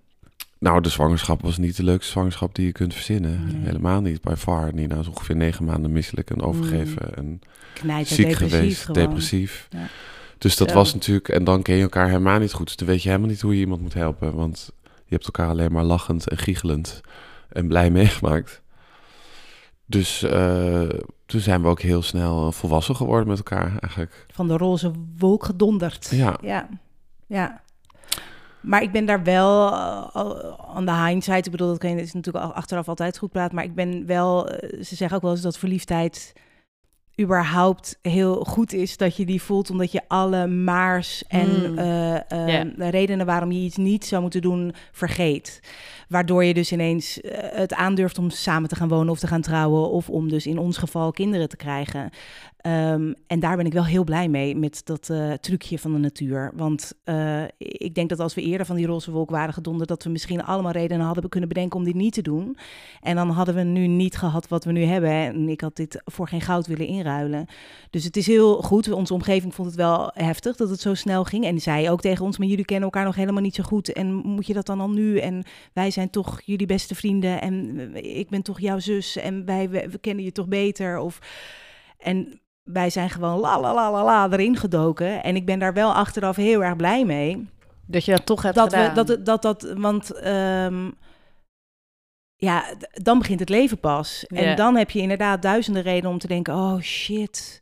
[0.58, 3.44] Nou, de zwangerschap was niet de leukste zwangerschap die je kunt verzinnen.
[3.44, 3.64] Nee.
[3.64, 4.74] Helemaal niet, by far.
[4.74, 7.40] Nina is ongeveer negen maanden misselijk en overgeven en
[7.74, 9.02] Knijter, ziek depressief geweest, gewoon.
[9.04, 9.66] depressief.
[9.70, 9.86] Ja.
[10.38, 10.74] Dus dat Zo.
[10.74, 12.66] was natuurlijk, en dan ken je elkaar helemaal niet goed.
[12.66, 14.34] Dus dan weet je helemaal niet hoe je iemand moet helpen.
[14.34, 17.00] Want je hebt elkaar alleen maar lachend en giechelend
[17.48, 18.62] en blij meegemaakt.
[19.86, 20.88] Dus eh,
[21.30, 24.26] toen zijn we ook heel snel eh, volwassen geworden met elkaar eigenlijk.
[24.32, 26.08] Van de roze wolk gedonderd.
[26.10, 26.68] Ja, Ja,
[27.26, 27.60] ja.
[28.60, 31.44] Maar ik ben daar wel uh, al- aan de hindsight.
[31.46, 33.54] Ik bedoel, dat kan je, is natuurlijk al- achteraf altijd goed praten.
[33.54, 36.32] Maar ik ben wel, eh, ze zeggen ook wel eens dat verliefdheid
[37.20, 41.78] überhaupt heel goed is dat je die voelt, omdat je alle maars en Mm.
[41.78, 45.60] eh, eh, redenen waarom je iets niet zou moeten doen, vergeet.
[46.08, 49.40] Waardoor je dus ineens eh, het aandurft om samen te gaan wonen of te gaan
[49.40, 52.10] trouwen, of om dus in ons geval kinderen te krijgen.
[52.60, 55.98] Ehm, en daar ben ik wel heel blij mee met dat eh, trucje van de
[55.98, 56.52] natuur.
[56.54, 60.02] Want eh, ik denk dat als we eerder van die roze wolk waren gedonderd, dat
[60.02, 62.56] we misschien allemaal redenen hadden kunnen bedenken om dit niet te doen.
[63.00, 65.10] En dan hadden we nu niet gehad wat we nu hebben.
[65.10, 67.46] En ik had dit voor geen goud willen inruilen.
[67.90, 68.92] Dus het is heel goed.
[68.92, 71.44] Onze omgeving vond het wel heftig dat het zo snel ging.
[71.44, 73.92] En zei ook tegen ons, maar jullie kennen elkaar nog helemaal niet zo goed.
[73.92, 75.18] En moet je dat dan al nu?
[75.18, 77.40] En wij zijn toch jullie beste vrienden.
[77.40, 79.16] En ik ben toch jouw zus.
[79.16, 80.98] En wij we kennen je toch beter.
[80.98, 81.18] Of...
[81.98, 85.22] En wij zijn gewoon la la la la la erin gedoken.
[85.22, 87.48] En ik ben daar wel achteraf heel erg blij mee.
[87.86, 88.94] Dat je dat toch hebt Dat gedaan.
[88.94, 90.90] we dat, dat, dat want ehm,
[92.36, 94.26] ja, dan begint het leven pas.
[94.26, 97.60] En dan heb je inderdaad duizenden redenen om te denken: oh shit.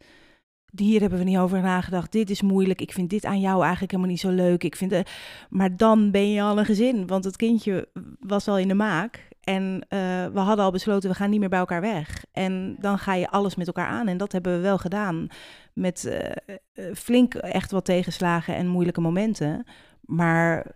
[0.76, 2.12] Hier hebben we niet over nagedacht.
[2.12, 2.80] Dit is moeilijk.
[2.80, 4.64] Ik vind dit aan jou eigenlijk helemaal niet zo leuk.
[4.64, 5.00] Ik vind, eh,
[5.48, 7.06] maar dan ben je al een gezin.
[7.06, 7.88] Want het kindje
[8.20, 9.28] was al in de maak.
[9.48, 9.98] En eh,
[10.32, 12.24] we hadden al besloten, we gaan niet meer bij elkaar weg.
[12.32, 14.08] En dan ga je alles met elkaar aan.
[14.08, 15.28] En dat hebben we wel gedaan.
[15.72, 16.30] Met eh,
[16.72, 19.66] eh, flink echt wat tegenslagen en moeilijke momenten.
[20.00, 20.66] Maar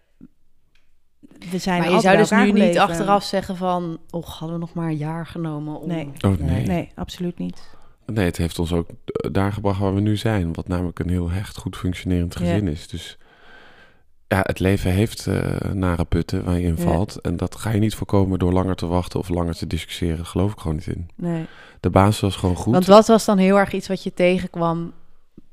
[1.51, 4.01] we zijn maar je zou bij dus nu niet achteraf zeggen van...
[4.11, 5.89] Och, hadden we nog maar een jaar genomen om...
[5.89, 6.13] Nee.
[6.21, 6.67] Oh, nee.
[6.67, 7.77] Nee, absoluut niet.
[8.07, 8.89] Nee, het heeft ons ook
[9.31, 10.53] daar gebracht waar we nu zijn.
[10.53, 12.41] Wat namelijk een heel hecht, goed functionerend Ja.
[12.41, 12.89] gezin is.
[12.89, 13.19] Dus
[14.33, 16.83] ja, het leven heeft eh, nare putten waar je in Ja.
[16.83, 17.21] valt.
[17.21, 20.17] En dat ga je niet voorkomen door langer te wachten of langer te discussiëren.
[20.17, 21.09] Daar geloof ik gewoon niet in.
[21.17, 21.47] Nee.
[21.81, 22.73] De basis was gewoon goed.
[22.73, 24.93] Want wat was dan heel erg iets wat je tegenkwam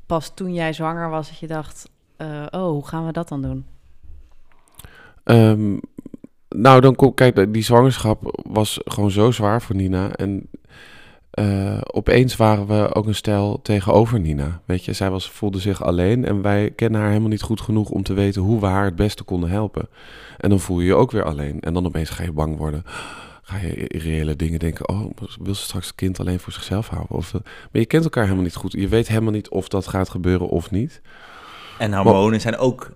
[0.05, 1.27] pas toen jij zwanger was?
[1.29, 3.65] Dat je dacht, eh, oh, hoe gaan we dat dan doen?
[5.23, 5.77] Ehm,
[6.49, 10.11] nou, dan kom, kijk, die zwangerschap was gewoon zo zwaar voor Nina.
[10.15, 10.47] En
[11.31, 14.61] eh, opeens waren we ook een stel tegenover Nina.
[14.65, 17.89] Weet je, zij was, voelde zich alleen en wij kennen haar helemaal niet goed genoeg
[17.89, 19.87] om te weten hoe we haar het beste konden helpen.
[20.37, 21.59] En dan voel je je ook weer alleen.
[21.59, 22.83] En dan opeens ga je bang worden.
[23.41, 24.89] Ga je irreële dingen denken.
[24.89, 25.05] Oh,
[25.41, 27.15] wil ze straks het kind alleen voor zichzelf houden?
[27.17, 28.71] Of, eh, maar je kent elkaar helemaal niet goed.
[28.71, 31.01] Je weet helemaal niet of dat gaat gebeuren of niet.
[31.79, 32.91] En hormonen zijn ook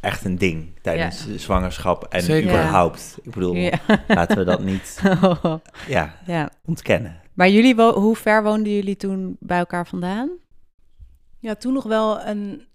[0.00, 1.38] echt een ding tijdens Ja.
[1.38, 2.48] zwangerschap en Zeker.
[2.50, 3.18] überhaupt.
[3.22, 3.70] Ik bedoel, Ja.
[4.08, 5.02] laten we dat niet
[5.88, 6.50] ja, ja.
[6.64, 7.16] ontkennen.
[7.38, 10.30] Maar jullie, hoe ver woonden jullie toen bij elkaar vandaan?
[11.38, 12.66] Ja, toen nog wel een,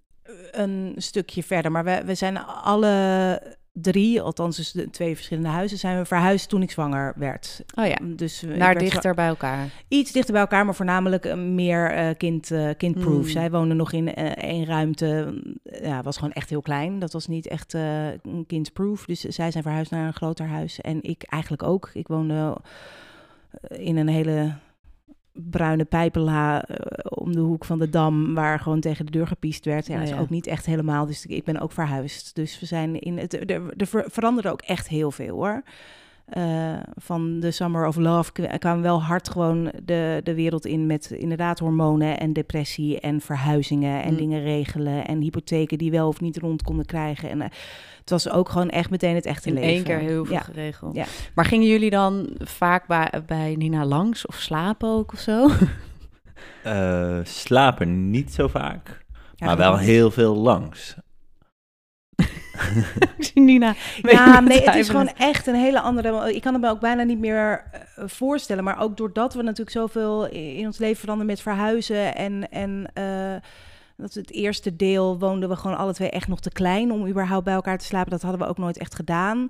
[0.52, 1.72] een stukje verder.
[1.72, 6.50] Maar we, we zijn alle drie, althans dus de twee verschillende huizen, zijn we verhuisd
[6.50, 7.64] toen ik zwanger werd.
[7.80, 9.70] Oh ja, Dus ik naar dichter bij elkaar.
[9.88, 13.24] Iets dichter bij elkaar, maar voornamelijk eh, meer eh, kind, eh, kindproof.
[13.24, 13.32] Hmm.
[13.32, 15.42] Zij woonden nog in eh, één ruimte.
[15.64, 17.00] Ja, was gewoon echt heel klein.
[17.00, 18.08] Dat was niet echt eh
[18.48, 19.06] kindproof.
[19.06, 20.82] Dus zij zijn verhuisd naar een groter huis.
[20.82, 21.90] En ik eigenlijk ook.
[21.94, 22.56] Ik woonde eh,
[23.62, 24.54] in een hele
[25.34, 26.78] bruine pijpenla eh,
[27.10, 29.88] om de hoek van de dam, waar gewoon tegen de deur gepiest werd.
[29.88, 30.20] Ja, dat is ja.
[30.20, 31.06] ook niet echt helemaal.
[31.06, 32.36] Dus ik ben ook verhuisd.
[32.36, 33.34] Dus we zijn in het.
[33.34, 35.64] Er, er ver- veranderde ook echt heel veel hoor.
[36.26, 40.86] Eh, van de Summer of Love k- kwamen wel hard gewoon de, de wereld in
[40.86, 44.18] met inderdaad hormonen en depressie en verhuizingen en Mm.
[44.18, 47.30] dingen regelen en hypotheken die wel of niet rond konden krijgen.
[47.30, 47.50] En eh,
[48.00, 49.70] het was ook gewoon echt meteen het echte In leven.
[49.70, 50.42] één keer heel veel Ja.
[50.42, 50.96] geregeld.
[50.96, 51.06] Ja.
[51.36, 55.50] Maar gingen jullie dan vaak bij, bij Nina langs of slapen ook of zo?
[56.64, 59.06] Eh, slapen niet zo vaak,
[59.36, 60.96] Ja, maar wel heel veel langs.
[63.18, 63.76] ik zie Nina.
[64.02, 66.36] Ja, nee, het is gewoon echt een hele andere.
[66.36, 68.64] Ik kan het me ook bijna niet meer eh, voorstellen.
[68.64, 72.16] Maar ook doordat we natuurlijk zoveel in ons leven veranderen met verhuizen.
[72.16, 73.36] En, en eh,
[73.98, 77.46] dat het eerste deel woonden we gewoon alle twee echt nog te klein om überhaupt
[77.46, 78.12] bij elkaar te slapen.
[78.12, 79.50] Dat hadden we ook nooit echt gedaan.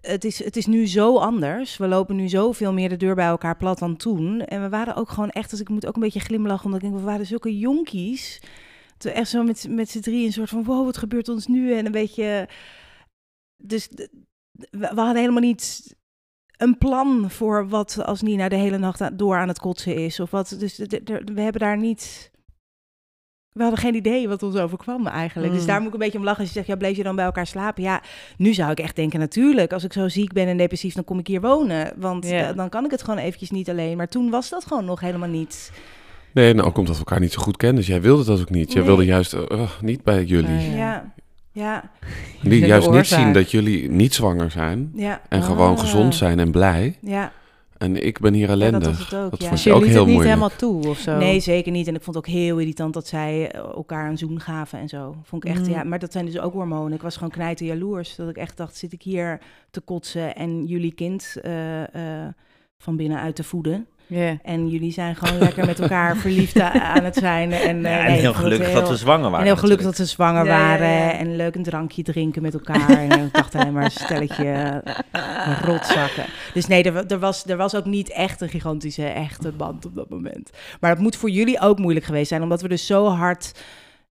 [0.00, 1.76] Het- is, het is nu zo anders.
[1.76, 4.40] We lopen nu zoveel meer de deur bij elkaar plat dan toen.
[4.40, 6.88] En we waren ook gewoon echt, dus ik moet ook een beetje glimlachen, omdat ik
[6.88, 8.40] denk, we waren zulke jonkies.
[8.98, 11.74] Toen echt zo met, met z'n drie een soort van, wow, wat gebeurt ons nu?
[11.74, 12.48] En een beetje...
[13.62, 13.88] Dus
[14.70, 15.94] we, hadden helemaal niet
[16.56, 20.20] een plan voor wat als Nina de hele nacht door aan het kotsen is.
[20.20, 20.76] Of wat, dus
[21.24, 22.30] we hebben daar niet...
[23.52, 25.52] We hadden geen idee wat ons overkwam eigenlijk.
[25.52, 25.66] Dus Mm.
[25.66, 26.40] daar moet ik een beetje om lachen.
[26.40, 27.82] Als je zegt, ja, bleef je dan bij elkaar slapen?
[27.82, 28.02] Ja,
[28.36, 29.72] nu zou ik echt denken, natuurlijk.
[29.72, 31.92] Als ik zo ziek ben en depressief, dan kom ik hier wonen.
[31.96, 33.96] Want dan kan ik het gewoon eventjes niet alleen.
[33.96, 35.72] Maar toen was dat gewoon nog helemaal niet.
[36.36, 37.76] Nee, nou ook omdat we elkaar niet zo goed kennen.
[37.76, 38.66] Dus jij wilde dat ook niet.
[38.72, 38.86] Jij Nee.
[38.86, 40.48] wilde juist eh, eh, niet bij jullie.
[40.56, 41.14] Ah, Ja.
[41.52, 41.90] Ja,
[42.42, 44.90] ja, Die juist niet zien dat jullie niet zwanger zijn.
[44.94, 45.78] ja, En gewoon Ah.
[45.80, 46.96] gezond zijn en blij.
[47.00, 47.32] ja.
[47.78, 48.82] En ik ben hier Ja, ellendig.
[48.82, 49.48] dat was het ook, dat ja.
[49.48, 50.36] vond Je ook liet heel het niet moeilijk.
[50.38, 51.16] helemaal toe of zo.
[51.18, 51.86] Nee, zeker niet.
[51.88, 54.88] En ik vond het ook heel irritant dat zij eh, elkaar een zoen gaven en
[54.88, 55.16] zo.
[55.22, 55.72] Vond ik echt, Mm.
[55.72, 55.84] ja.
[55.84, 56.92] Maar dat zijn dus ook hormonen.
[56.92, 58.16] Ik was gewoon knijten jaloers.
[58.16, 61.82] Dat ik echt dacht, zit ik hier te kotsen en jullie kind eh,
[62.24, 62.28] eh,
[62.78, 63.86] van binnenuit te voeden.
[64.42, 67.52] En jullie zijn gewoon lekker met elkaar verliefd aan het zijn.
[67.52, 69.38] En, eh, Ja, en nee, ik heel gelukkig dat ze zwanger waren.
[69.38, 70.88] En heel gelukkig dat ze zwanger Ja, waren.
[70.88, 71.12] ja.
[71.12, 72.88] En leuk een drankje drinken met elkaar.
[72.88, 74.82] en ik dacht alleen maar een stelletje
[75.66, 76.24] rotzakken.
[76.54, 79.94] Dus nee, er, er, was, er was ook niet echt een gigantische echte band op
[79.94, 80.50] dat moment.
[80.80, 82.42] Maar het moet voor jullie ook moeilijk geweest zijn.
[82.42, 83.52] Omdat we dus zo hard...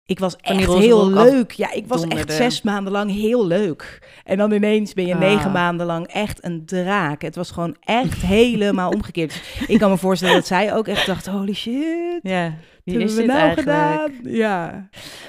[0.06, 1.50] Ik was echt heel leuk.
[1.52, 4.08] Ja, ik was echt zes maanden lang heel leuk.
[4.24, 5.20] En dan ineens ben je Ah.
[5.20, 7.22] negen maanden lang echt een draak.
[7.22, 9.32] Het was gewoon echt helemaal omgekeerd.
[9.58, 11.26] Dus ik kan me voorstellen dat zij ook echt dacht...
[11.26, 12.54] Holy shit, Ja,
[12.94, 13.78] wie is dit nou eigenlijk?
[13.78, 14.12] gedaan?
[14.22, 14.88] Ja.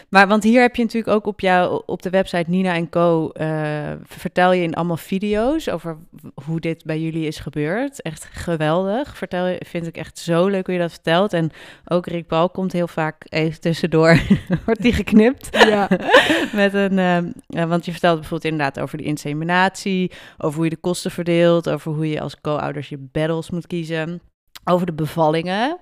[0.10, 3.30] Maar want hier heb je natuurlijk ook op jou op de website Nina en Co.
[3.30, 5.98] eh, vertel je in allemaal video's over
[6.46, 8.02] hoe dit bij jullie is gebeurd.
[8.02, 9.18] Echt geweldig.
[9.18, 11.34] Vertel je, vind ik echt zo leuk hoe je dat vertelt.
[11.34, 11.52] En
[11.86, 14.20] ook Rick Paul komt heel vaak even tussendoor.
[14.66, 15.50] Wordt die geknipt.
[15.52, 15.90] Ja.
[16.54, 20.70] Met een, ehm, eh, want je vertelt bijvoorbeeld inderdaad over de inseminatie, over hoe je
[20.70, 24.22] de kosten verdeelt, over hoe je als co-ouders je battles moet kiezen,
[24.64, 25.78] over de bevallingen.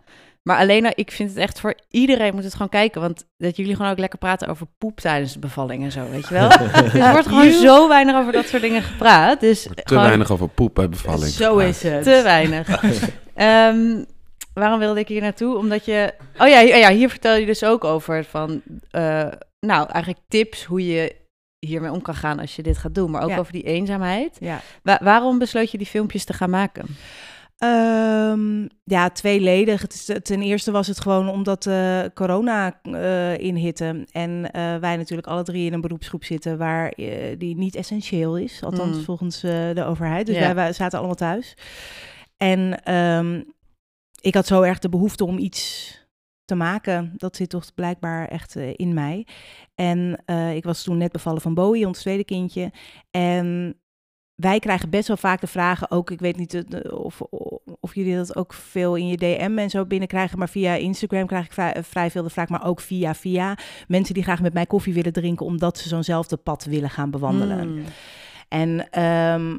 [0.47, 3.55] Maar alleen, al- ik vind het echt voor iedereen moet het gewoon kijken, want dat
[3.57, 6.49] jullie gewoon ook lekker praten over poep tijdens de bevalling en zo, weet je wel?
[6.83, 10.31] Dus er wordt gewoon zo weinig over dat soort dingen gepraat, dus Te gewoon weinig
[10.31, 11.27] over poep bij bevalling.
[11.31, 12.03] Zo is het.
[12.03, 12.67] te weinig.
[13.35, 14.03] Ehm,
[14.53, 15.57] waarom wilde ik hier naartoe?
[15.57, 16.13] Omdat je...
[16.37, 18.61] Oh ja, hier, ja, hier vertel je dus ook over van...
[18.91, 19.27] eh,
[19.59, 21.15] nou, eigenlijk tips hoe je
[21.59, 23.11] hiermee om kan gaan als je dit gaat doen.
[23.11, 23.37] Maar ook Ja.
[23.37, 24.37] over die eenzaamheid.
[24.39, 24.61] Ja.
[24.83, 26.85] Wa- waarom besloot je die filmpjes te gaan maken?
[27.65, 29.81] Ehm, ja, tweeledig.
[29.81, 34.05] Het is, ten eerste was het gewoon omdat eh, corona eh inhitte.
[34.11, 36.93] En eh, wij natuurlijk alle drie in een beroepsgroep zitten waar
[37.37, 38.63] die niet essentieel is.
[38.63, 39.03] Althans, Mm.
[39.03, 40.25] volgens de overheid.
[40.25, 40.41] Dus Ja.
[40.41, 41.57] wij, wij zaten allemaal thuis.
[42.37, 43.41] En ehm,
[44.21, 45.93] ik had zo erg de behoefte om iets
[46.45, 47.13] te maken.
[47.17, 49.27] Dat zit toch blijkbaar echt in mij.
[49.75, 50.23] En
[50.55, 52.71] ik was toen net bevallen van Bowie, ons tweede kindje.
[53.11, 53.75] En
[54.35, 57.21] wij krijgen best wel vaak de vragen, ook ik weet niet eh, of,
[57.79, 61.45] of jullie dat ook veel in je DM en zo binnenkrijgen, maar via Instagram krijg
[61.45, 63.57] ik vrij, vrij veel de vraag, maar ook via via
[63.87, 67.73] mensen die graag met mij koffie willen drinken, omdat ze zo'nzelfde pad willen gaan bewandelen.
[67.73, 67.83] Mm.
[68.47, 69.55] En ehm,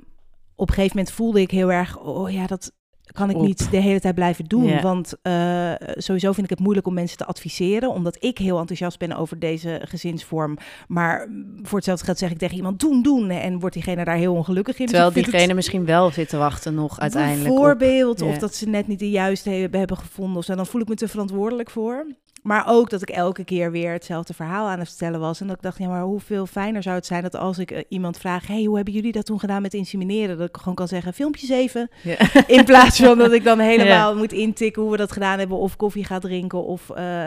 [0.54, 2.72] op een gegeven moment voelde ik heel erg, oh ja, dat
[3.12, 3.46] kan ik Op.
[3.46, 4.80] niet de hele tijd blijven doen.
[4.80, 8.98] Want eh, sowieso vind ik het moeilijk om mensen te adviseren, omdat ik heel enthousiast
[8.98, 10.56] ben over deze gezinsvorm.
[10.88, 11.28] Maar
[11.62, 13.30] voor hetzelfde geld zeg ik tegen iemand, doen, doen.
[13.30, 14.86] En wordt diegene daar heel ongelukkig in.
[14.86, 17.48] Dus Terwijl het- diegene misschien wel zit te wachten nog uiteindelijk.
[17.54, 20.54] Bijvoorbeeld, of dat ze net niet de juiste hebben, hebben gevonden of zo.
[20.54, 22.06] Dan voel ik me te verantwoordelijk voor.
[22.46, 25.40] Maar ook dat ik elke keer weer hetzelfde verhaal aan het vertellen was.
[25.40, 27.84] En dat ik dacht, ja, maar hoeveel fijner zou het zijn dat als ik eh,
[27.88, 28.46] iemand vraag...
[28.46, 30.38] hey, hoe hebben jullie dat toen gedaan met insemineren?
[30.38, 31.90] Dat ik gewoon kan zeggen, filmpjes even.
[32.02, 32.16] Ja.
[32.46, 35.58] In plaats van dat ik dan helemaal moet intikken hoe we dat gedaan hebben...
[35.58, 36.90] of koffie ga drinken of...
[36.90, 37.26] eh,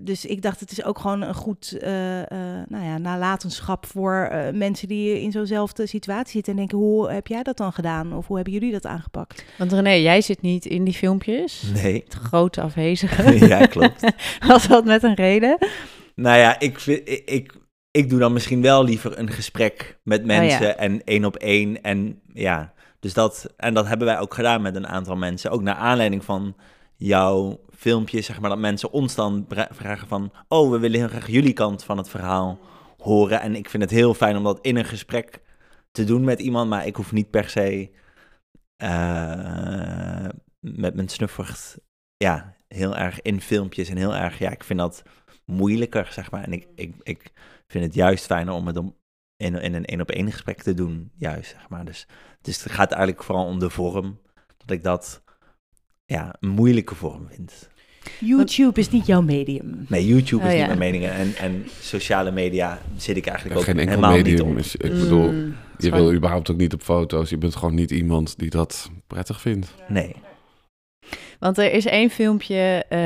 [0.00, 2.28] dus ik dacht, het is ook gewoon een goed eh, eh,
[2.68, 6.52] nou ja, nalatenschap voor eh, mensen die in zo'nzelfde situatie zitten.
[6.52, 8.14] En denken, hoe heb jij dat dan gedaan?
[8.14, 9.44] Of hoe hebben jullie dat aangepakt?
[9.58, 11.62] Want René, jij zit niet in die filmpjes.
[11.74, 12.02] Nee.
[12.04, 13.38] Het grote afwezige.
[13.48, 14.12] ja, klopt.
[14.46, 15.58] Was dat met een reden?
[16.14, 17.52] Nou ja, ik, vind, ik, ik,
[17.90, 20.74] ik doe dan misschien wel liever een gesprek met mensen ja.
[20.74, 21.82] en één op één.
[21.82, 25.50] En ja, dus dat, en dat hebben wij ook gedaan met een aantal mensen.
[25.50, 26.56] Ook naar aanleiding van
[26.96, 30.32] jouw filmpje, zeg maar, dat mensen ons dan vragen van...
[30.48, 32.58] Oh, we willen heel graag jullie kant van het verhaal
[32.98, 33.40] horen.
[33.40, 35.40] En ik vind het heel fijn om dat in een gesprek
[35.90, 37.90] te doen met iemand, maar ik hoef niet per se
[38.76, 40.28] eh,
[40.60, 41.78] met mijn snuffert,
[42.16, 45.02] ja, heel erg in filmpjes en heel erg, ja, ik vind dat
[45.44, 46.42] moeilijker, zeg maar.
[46.42, 47.32] En ik, ik, ik
[47.66, 48.96] vind het juist fijner om het om
[49.36, 51.84] in, in een één-op-één gesprek te doen, juist, zeg maar.
[51.84, 52.06] Dus,
[52.40, 54.20] dus het gaat eigenlijk vooral om de vorm,
[54.56, 55.22] dat ik dat,
[56.04, 57.69] ja, een moeilijke vorm vind.
[58.20, 59.84] YouTube is niet jouw medium.
[59.88, 63.60] Nee, YouTube is Oh, niet mijn mening en, en sociale media zit ik eigenlijk Ja,
[63.60, 64.50] ook geen enkel helemaal niet medium.
[64.50, 64.58] op.
[64.58, 67.30] Is, ik bedoel, Mm, je gewoon- wil überhaupt ook niet op foto's.
[67.30, 69.74] Je bent gewoon niet iemand die dat prettig vindt.
[69.88, 70.14] Nee.
[71.38, 72.98] Want er is één filmpje, eh,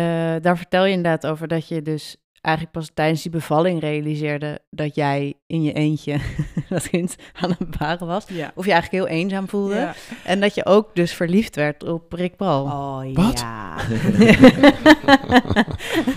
[0.42, 4.94] daar vertel je inderdaad over dat je dus eigenlijk pas tijdens die bevalling realiseerde dat
[4.94, 6.18] jij in je eentje
[6.68, 8.24] dat kind aan het baren was.
[8.28, 8.52] Ja.
[8.54, 9.74] Of je eigenlijk heel eenzaam voelde.
[9.74, 9.94] Ja.
[10.24, 12.64] En dat je ook dus verliefd werd op Rick Paul.
[12.64, 13.38] Oh Wat?
[13.38, 13.76] ja.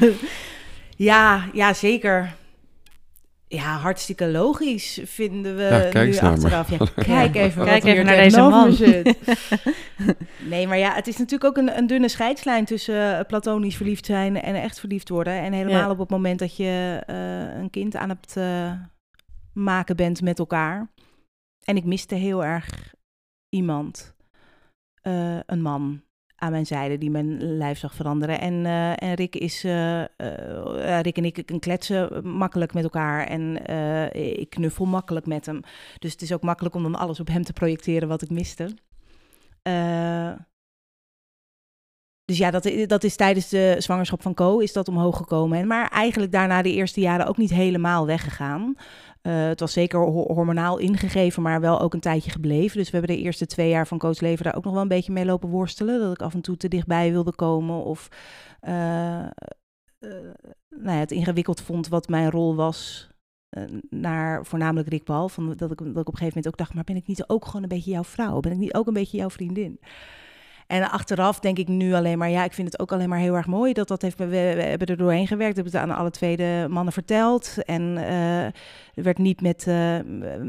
[1.11, 2.36] ja, ja, zeker.
[3.50, 6.56] Ja, hartstikke logisch vinden we Ja, kijk nu eens naar me.
[6.56, 6.70] achteraf.
[6.95, 8.76] Ja, kijk even, Kijk wat even hier naar deze man.
[10.50, 14.06] Nee, maar ja, het is natuurlijk ook een, een dunne scheidslijn tussen eh, platonisch verliefd
[14.06, 15.34] zijn en echt verliefd worden.
[15.34, 15.89] En helemaal Ja.
[15.89, 18.72] op het moment dat je eh, een kind aan het eh,
[19.54, 20.91] maken bent met elkaar.
[21.64, 22.93] En ik miste heel erg
[23.50, 24.16] iemand,
[25.02, 26.02] eh, een man
[26.38, 28.40] aan mijn zijde die mijn lijf zag veranderen.
[28.40, 33.28] En, eh, en Rick is, eh, eh, Rick en ik ik kletsen makkelijk met elkaar
[33.28, 33.66] en
[34.40, 35.62] ik knuffel makkelijk met hem.
[36.00, 38.76] Dus het is ook makkelijk om dan alles op hem te projecteren wat ik miste.
[42.26, 45.60] Dus ja, dat, dat is tijdens de zwangerschap van Co is dat omhoog gekomen.
[45.60, 48.76] En maar eigenlijk daarna de eerste jaren ook niet helemaal weggegaan.
[49.28, 52.78] Eh, het was zeker ho- hormonaal ingegeven, maar wel ook een tijdje gebleven.
[52.78, 54.88] Dus we hebben de eerste twee jaar van Co's leven daar ook nog wel een
[54.88, 55.99] beetje mee lopen worstelen.
[55.99, 58.07] Dat ik af en toe te dichtbij wilde komen of
[58.59, 59.30] eh, eh,
[60.69, 63.09] nou ja, het ingewikkeld vond wat mijn rol was
[63.89, 65.30] naar voornamelijk Rick Paul.
[65.30, 67.28] Van dat, ik, dat ik op een gegeven moment ook dacht, maar ben ik niet
[67.28, 68.39] ook gewoon een beetje jouw vrouw?
[68.39, 69.80] Ben ik niet ook een beetje jouw vriendin?
[70.68, 73.36] En achteraf denk ik nu alleen maar, ja, ik vind het ook alleen maar heel
[73.36, 74.18] erg mooi dat dat heeft.
[74.18, 77.55] We, we hebben er doorheen gewerkt, we hebben het aan alle tweede mannen verteld.
[77.65, 78.53] En eh, er
[78.93, 79.97] werd niet, met, eh,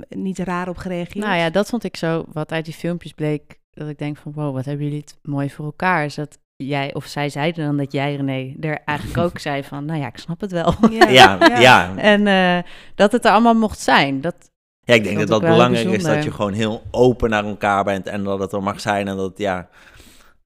[0.09, 1.25] niet raar op gereageerd.
[1.25, 4.33] Nou ja, dat vond ik zo, wat uit die filmpjes bleek, dat ik denk van,
[4.33, 6.05] wow, wat hebben jullie het mooi voor elkaar.
[6.05, 9.85] Is dat jij, of zij zeiden dan dat jij, René, er eigenlijk ook zei van,
[9.85, 10.75] nou ja, ik snap het wel.
[10.91, 11.97] Ja, ja.
[11.97, 14.21] En eh, dat het er allemaal mocht zijn.
[14.21, 14.51] Dat,
[14.85, 18.07] Ja, ik denk dat dat belangrijk is dat je gewoon heel open naar elkaar bent
[18.07, 19.09] en dat het er mag zijn.
[19.09, 19.69] En dat, ja,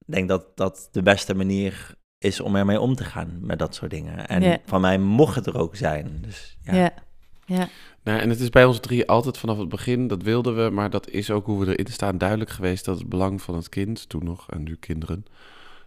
[0.05, 3.75] ik denk dat dat de beste manier is om ermee om te gaan met dat
[3.75, 4.27] soort dingen.
[4.27, 4.57] En Ja.
[4.65, 6.17] van mij mocht het er ook zijn.
[6.21, 6.75] Dus ja.
[6.75, 6.93] ja.
[7.45, 7.67] ja.
[8.03, 10.89] Nou, en het is bij ons drie altijd vanaf het begin, dat wilden we, maar
[10.89, 14.09] dat is ook hoe we erin staan duidelijk geweest dat het belang van het kind,
[14.09, 15.25] toen nog en nu kinderen,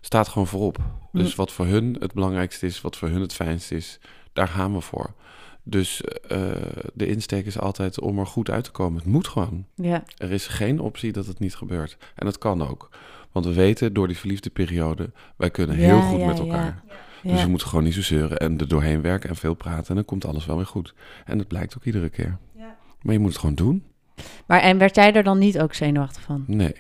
[0.01, 0.79] staat gewoon voorop.
[1.13, 1.37] Dus Hm.
[1.37, 3.99] wat voor hun het belangrijkste is, wat voor hun het fijnste is,
[4.33, 5.15] daar gaan we voor.
[5.63, 6.51] Dus eh,
[6.95, 8.99] de insteek is altijd om er goed uit te komen.
[8.99, 9.67] Het moet gewoon.
[9.75, 10.05] ja.
[10.17, 11.97] Er is geen optie dat het niet gebeurt.
[12.15, 12.89] En dat kan ook.
[13.37, 16.83] Want we weten door die verliefde periode, wij kunnen heel Ja, goed ja, met elkaar.
[17.23, 17.33] Ja.
[17.33, 19.89] Dus we moeten gewoon niet zo zeuren en er doorheen werken en veel praten.
[19.89, 20.95] En dan komt alles wel weer goed.
[21.25, 22.39] En dat blijkt ook iedere keer.
[22.57, 22.77] Ja.
[23.03, 23.85] Maar je moet het gewoon doen.
[24.47, 26.45] Maar en werd jij er dan niet ook zenuwachtig van?
[26.47, 26.75] Nee,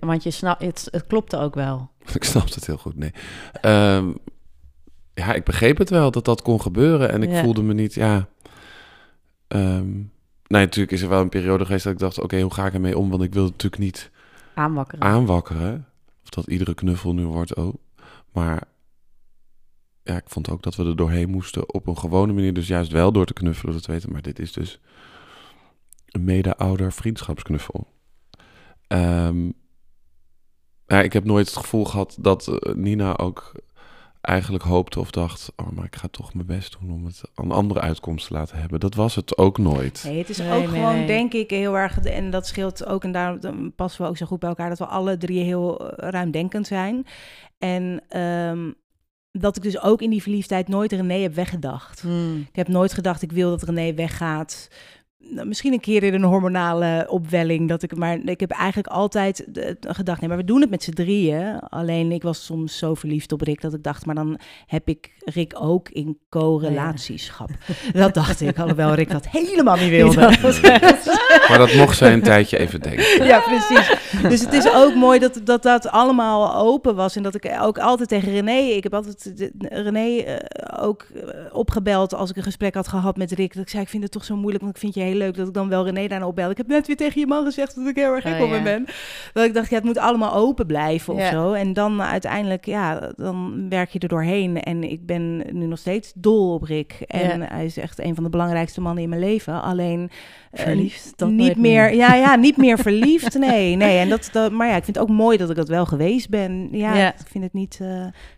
[0.00, 1.90] want je snap, het, het klopte ook wel.
[2.14, 2.96] ik snap het heel goed.
[2.96, 3.12] Nee.
[3.60, 4.12] Ehm,
[5.14, 7.10] ja, ik begreep het wel dat dat kon gebeuren.
[7.10, 8.28] En ik voelde me niet, ja...
[9.48, 9.90] ehm,
[10.46, 12.20] nee, natuurlijk is er wel een periode geweest dat ik dacht...
[12.20, 13.10] oké, hoe ga ik ermee om?
[13.10, 14.10] Want ik wil natuurlijk niet
[14.54, 15.04] Aanwakkeren.
[15.04, 15.86] aanwakkeren.
[16.22, 17.74] Of dat iedere knuffel nu wordt, oh.
[18.32, 18.62] Maar
[20.02, 22.54] ja, ik vond ook dat we er doorheen moesten op een gewone manier.
[22.54, 24.12] Dus juist wel door te knuffelen, dat weten.
[24.12, 24.80] Maar dit is dus
[26.06, 27.86] een mede-ouder vriendschapsknuffel.
[28.86, 29.50] Ehm,
[30.86, 33.52] ja, ik heb nooit het gevoel gehad dat eh, Nina ook
[34.20, 35.52] eigenlijk hoopte of dacht...
[35.56, 38.58] oh, maar ik ga toch mijn best doen om het een andere uitkomst te laten
[38.58, 38.80] hebben.
[38.80, 40.02] Dat was het ook nooit.
[40.04, 41.06] Nee, het is Nee, ook nee, gewoon, nee.
[41.06, 41.98] denk ik, heel erg...
[41.98, 44.68] En dat scheelt ook, en daar dan passen we ook zo goed bij elkaar...
[44.68, 47.06] dat we alle drie heel eh, ruimdenkend zijn.
[47.58, 48.70] En ehm,
[49.32, 52.00] dat ik dus ook in die verliefdheid nooit René heb weggedacht.
[52.00, 52.40] Hmm.
[52.40, 54.68] Ik heb nooit gedacht, ik wil dat René weggaat.
[55.28, 57.68] Nou, misschien een keer in een hormonale opwelling.
[57.68, 60.82] Dat ik, maar ik heb eigenlijk altijd de- gedacht, nee, maar we doen het met
[60.82, 61.58] z'n drieën.
[61.60, 65.10] Alleen ik was soms zo verliefd op Rick dat ik dacht, maar dan heb ik
[65.24, 67.50] Rick ook in co-relatieschap.
[67.92, 70.20] Dat dacht ik, alhoewel Rick dat helemaal niet wilde.
[71.48, 73.24] Maar dat mocht zij een tijdje even denken.
[73.24, 74.09] Ja, precies.
[74.28, 77.16] Dus het is ook mooi dat, dat dat allemaal open was.
[77.16, 78.52] En dat ik ook altijd tegen René...
[78.58, 83.16] Ik heb altijd de- René eh, ook eh, opgebeld als ik een gesprek had gehad
[83.16, 83.54] met Rick.
[83.54, 85.36] Dat ik zei, ik vind het toch zo moeilijk, want ik vind je heel leuk
[85.36, 86.50] dat ik dan wel René daarna opbel.
[86.50, 88.48] Ik heb net weer tegen je man gezegd dat ik heel erg gek Oh, op
[88.50, 88.62] hem ja.
[88.64, 88.86] ben.
[89.32, 91.30] Dat ik dacht, ja, het moet allemaal open blijven of Ja.
[91.30, 91.52] zo.
[91.52, 94.60] En dan uiteindelijk, ja, dan werk je er doorheen.
[94.62, 96.96] En ik ben nu nog steeds dol op Rick.
[97.06, 97.46] En Ja.
[97.48, 99.62] hij is echt een van de belangrijkste mannen in mijn leven.
[99.62, 100.10] Alleen...
[100.50, 101.94] eh, Verliefd, dat niet meer, meer.
[101.94, 103.38] ja, ja, niet meer verliefd.
[103.38, 103.98] Nee, nee.
[103.98, 106.28] En dat, dat, maar ja, ik vind het ook mooi dat ik dat wel geweest
[106.28, 106.68] ben.
[106.72, 107.12] Ja, Ja.
[107.14, 107.78] ik vind het niet.
[107.80, 107.88] eh,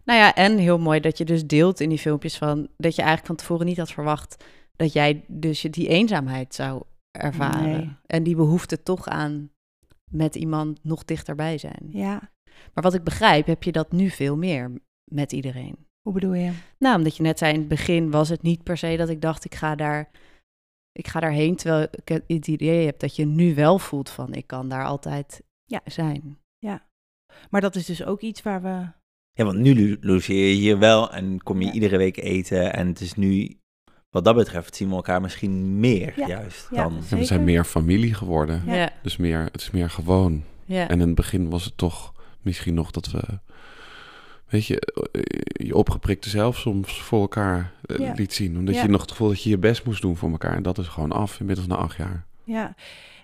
[0.05, 3.03] Nou ja, en heel mooi dat je dus deelt in die filmpjes van dat je
[3.03, 4.45] eigenlijk van tevoren niet had verwacht
[4.77, 7.71] dat jij dus die eenzaamheid zou ervaren.
[7.71, 7.89] Nee.
[8.07, 9.51] En die behoefte toch aan
[10.11, 11.87] met iemand nog dichterbij zijn.
[11.91, 12.31] ja,
[12.75, 14.71] Maar wat ik begrijp, heb je dat nu veel meer
[15.05, 15.77] met iedereen.
[16.03, 16.51] hoe bedoel je?
[16.79, 19.21] Nou, omdat je net zei in het begin was het niet per se dat ik
[19.21, 20.11] dacht ik ga daar,
[20.93, 24.47] ik ga daarheen, terwijl ik het idee heb dat je nu wel voelt van ik
[24.47, 25.80] kan daar altijd Ja.
[25.84, 26.40] zijn.
[27.51, 28.86] Maar dat is dus ook iets waar we.
[29.32, 31.72] Ja, want nu lo- logeer je hier wel en kom je Ja.
[31.72, 32.72] iedere week eten.
[32.72, 33.57] En het is nu,
[34.11, 36.26] wat dat betreft, zien we elkaar misschien meer Ja.
[36.26, 37.03] juist Ja, dan...
[37.11, 38.62] En we zijn meer familie geworden.
[38.66, 38.74] Ja.
[38.74, 40.43] Ja, Dus meer, het is meer gewoon.
[40.64, 40.88] ja.
[40.88, 42.12] En in het begin was het toch
[42.43, 43.22] misschien nog dat we,
[44.53, 44.80] weet je,
[45.12, 45.22] eh,
[45.66, 48.12] je opgeprikte zelf soms voor elkaar eh, Ja.
[48.16, 48.59] liet zien.
[48.59, 48.82] Omdat Ja.
[48.82, 50.57] je nog het gevoel dat je je best moest doen voor elkaar.
[50.57, 52.24] En dat is gewoon af, inmiddels na acht jaar.
[52.44, 52.74] Ja.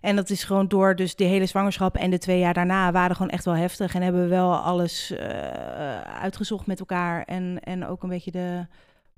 [0.00, 3.16] En dat is gewoon door dus de hele zwangerschap en de twee jaar daarna waren
[3.16, 3.94] gewoon echt wel heftig.
[3.94, 7.22] En hebben we wel alles eh, uitgezocht met elkaar.
[7.24, 8.66] En, en ook een beetje de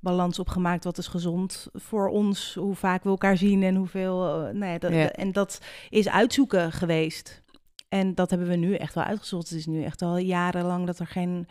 [0.00, 0.84] balans opgemaakt.
[0.84, 2.54] Wat is gezond voor ons?
[2.54, 4.48] Hoe vaak we elkaar zien en hoeveel.
[4.52, 5.10] nee, dat, Ja.
[5.10, 7.42] En dat is uitzoeken geweest.
[7.88, 9.48] En dat hebben we nu echt wel uitgezocht.
[9.48, 11.46] Het is nu echt al jarenlang dat er geen.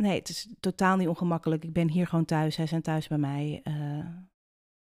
[0.00, 1.64] Nee, het is totaal niet ongemakkelijk.
[1.64, 2.54] Ik ben hier gewoon thuis.
[2.54, 3.60] Zij zijn thuis bij mij.
[3.64, 3.74] Eh,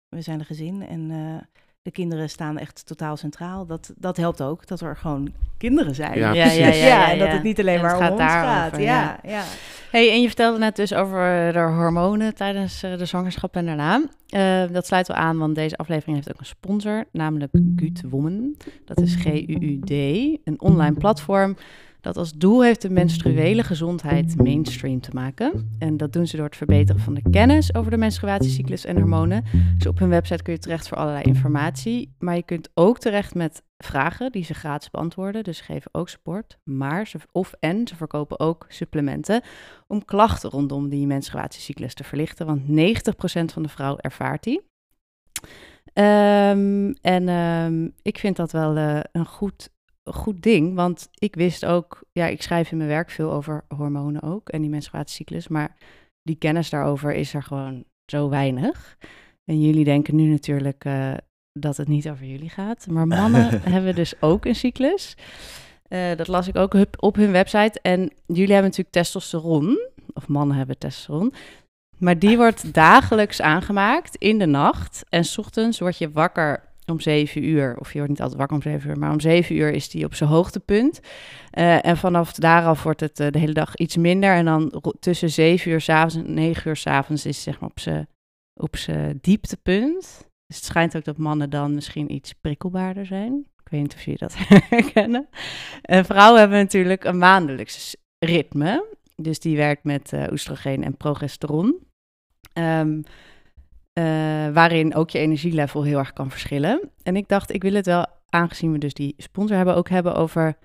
[0.09, 1.47] we zijn een gezin en eh,
[1.83, 3.67] de kinderen staan echt totaal centraal.
[3.67, 6.19] Dat, dat helpt ook, dat er gewoon kinderen zijn.
[6.19, 8.77] Ja, Ja, ja, ja, ja, en dat het niet alleen maar om gaat ons gaat.
[8.77, 8.79] ja.
[8.79, 9.45] Ja, ja.
[9.91, 14.03] Hey, en je vertelde net dus over de hormonen tijdens eh, de zwangerschap en daarna.
[14.29, 18.57] Eh, dat sluit wel aan, want deze aflevering heeft ook een sponsor, namelijk Gut Woman.
[18.85, 19.91] Dat is G-U-U-D,
[20.45, 21.57] een online platform
[22.09, 25.77] dat als doel heeft de menstruele gezondheid mainstream te maken.
[25.79, 29.45] En dat doen ze door het verbeteren van de kennis over de menstruatiecyclus en hormonen.
[29.77, 32.15] Dus op hun website kun je terecht voor allerlei informatie.
[32.19, 35.45] Maar je kunt ook terecht met vragen die ze gratis beantwoorden.
[35.45, 36.59] Dus ze geven ook support.
[36.65, 39.43] Maar ze, of en ze verkopen ook supplementen
[39.87, 42.47] om klachten rondom die menstruatiecyclus te verlichten.
[42.47, 44.61] Want 90% van de vrouw ervaart die.
[45.93, 49.71] Ehm, en ehm, ik vind dat wel eh, een goed,
[50.13, 50.75] goed ding.
[50.75, 54.61] Want ik wist ook, ja, ik schrijf in mijn werk veel over hormonen ook en
[54.61, 55.49] die menstruatiecyclus.
[55.49, 55.77] Maar
[56.23, 58.97] die kennis daarover is er gewoon zo weinig.
[59.45, 61.15] En jullie denken nu natuurlijk eh,
[61.53, 62.87] dat het niet over jullie gaat.
[62.87, 65.17] Maar mannen hebben dus ook een cyclus.
[65.89, 67.81] Eh, dat las ik ook op- op hun website.
[67.83, 69.79] En jullie hebben natuurlijk testosteron.
[70.13, 71.33] Of mannen hebben testosteron.
[71.99, 75.05] Maar die wordt dagelijks aangemaakt in de nacht.
[75.09, 77.77] En 's ochtends word je wakker om 7 uur.
[77.79, 78.99] Of je wordt niet altijd wakker om 7 uur.
[78.99, 81.01] Maar om 7 uur is die op zijn hoogtepunt.
[81.51, 84.35] Eh, en vanaf daaraf wordt het eh, de hele dag iets minder.
[84.35, 88.09] En dan tussen 7 uur s'avonds en 9 uur s'avonds is zeg maar op zijn
[88.59, 90.27] op zijn dieptepunt.
[90.47, 93.47] Dus het schijnt ook dat mannen dan misschien iets prikkelbaarder zijn.
[93.65, 94.35] Ik weet niet of jullie dat
[94.71, 95.29] herkennen.
[95.83, 98.97] En vrouwen hebben natuurlijk een maandelijks ritme.
[99.17, 101.79] Dus die werkt met eh, oestrogeen en progesteron.
[102.53, 103.01] Ehm,
[103.99, 106.91] eh, waarin ook je energielevel heel erg kan verschillen.
[107.03, 110.15] En ik dacht, ik wil het wel, aangezien we dus die sponsor hebben, ook hebben
[110.15, 110.59] over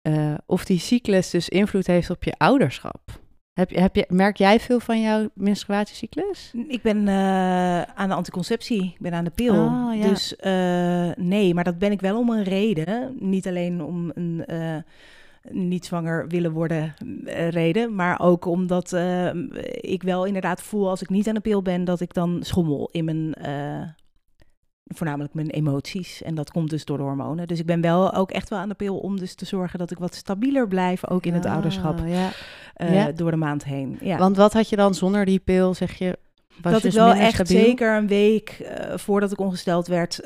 [0.00, 3.00] eh, of die cyclus dus invloed heeft op je ouderschap.
[3.52, 6.52] Heb je, heb je, merk jij veel van jouw menstruatiecyclus?
[6.68, 9.54] Ik ben eh, aan de anticonceptie, ik ben aan de pil.
[9.54, 10.08] Oh, ja.
[10.08, 10.34] Dus
[11.16, 13.16] nee, maar dat ben ik wel om een reden.
[13.18, 14.44] Niet alleen om een
[15.50, 19.30] niet zwanger willen worden eh, reden, maar ook omdat eh,
[19.80, 22.88] ik wel inderdaad voel als ik niet aan de pil ben, dat ik dan schommel
[22.92, 23.82] in mijn, eh,
[24.86, 26.22] voornamelijk mijn emoties.
[26.22, 27.48] En dat komt dus door de hormonen.
[27.48, 29.90] Dus ik ben wel ook echt wel aan de pil om dus te zorgen dat
[29.90, 32.30] ik wat stabieler blijf, ook in het Ah, ouderschap, Ja.
[32.76, 33.12] ja.
[33.12, 33.98] door de maand heen.
[34.00, 34.18] Ja.
[34.18, 36.18] Want wat had je dan zonder die pil, zeg je?
[36.60, 37.64] Was dat je ik dus wel echt stabiel?
[37.64, 40.20] zeker een week voordat ik ongesteld werd,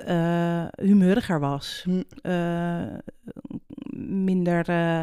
[0.81, 1.85] humeuriger was.
[1.85, 2.03] Hm.
[4.07, 5.03] Minder, eh,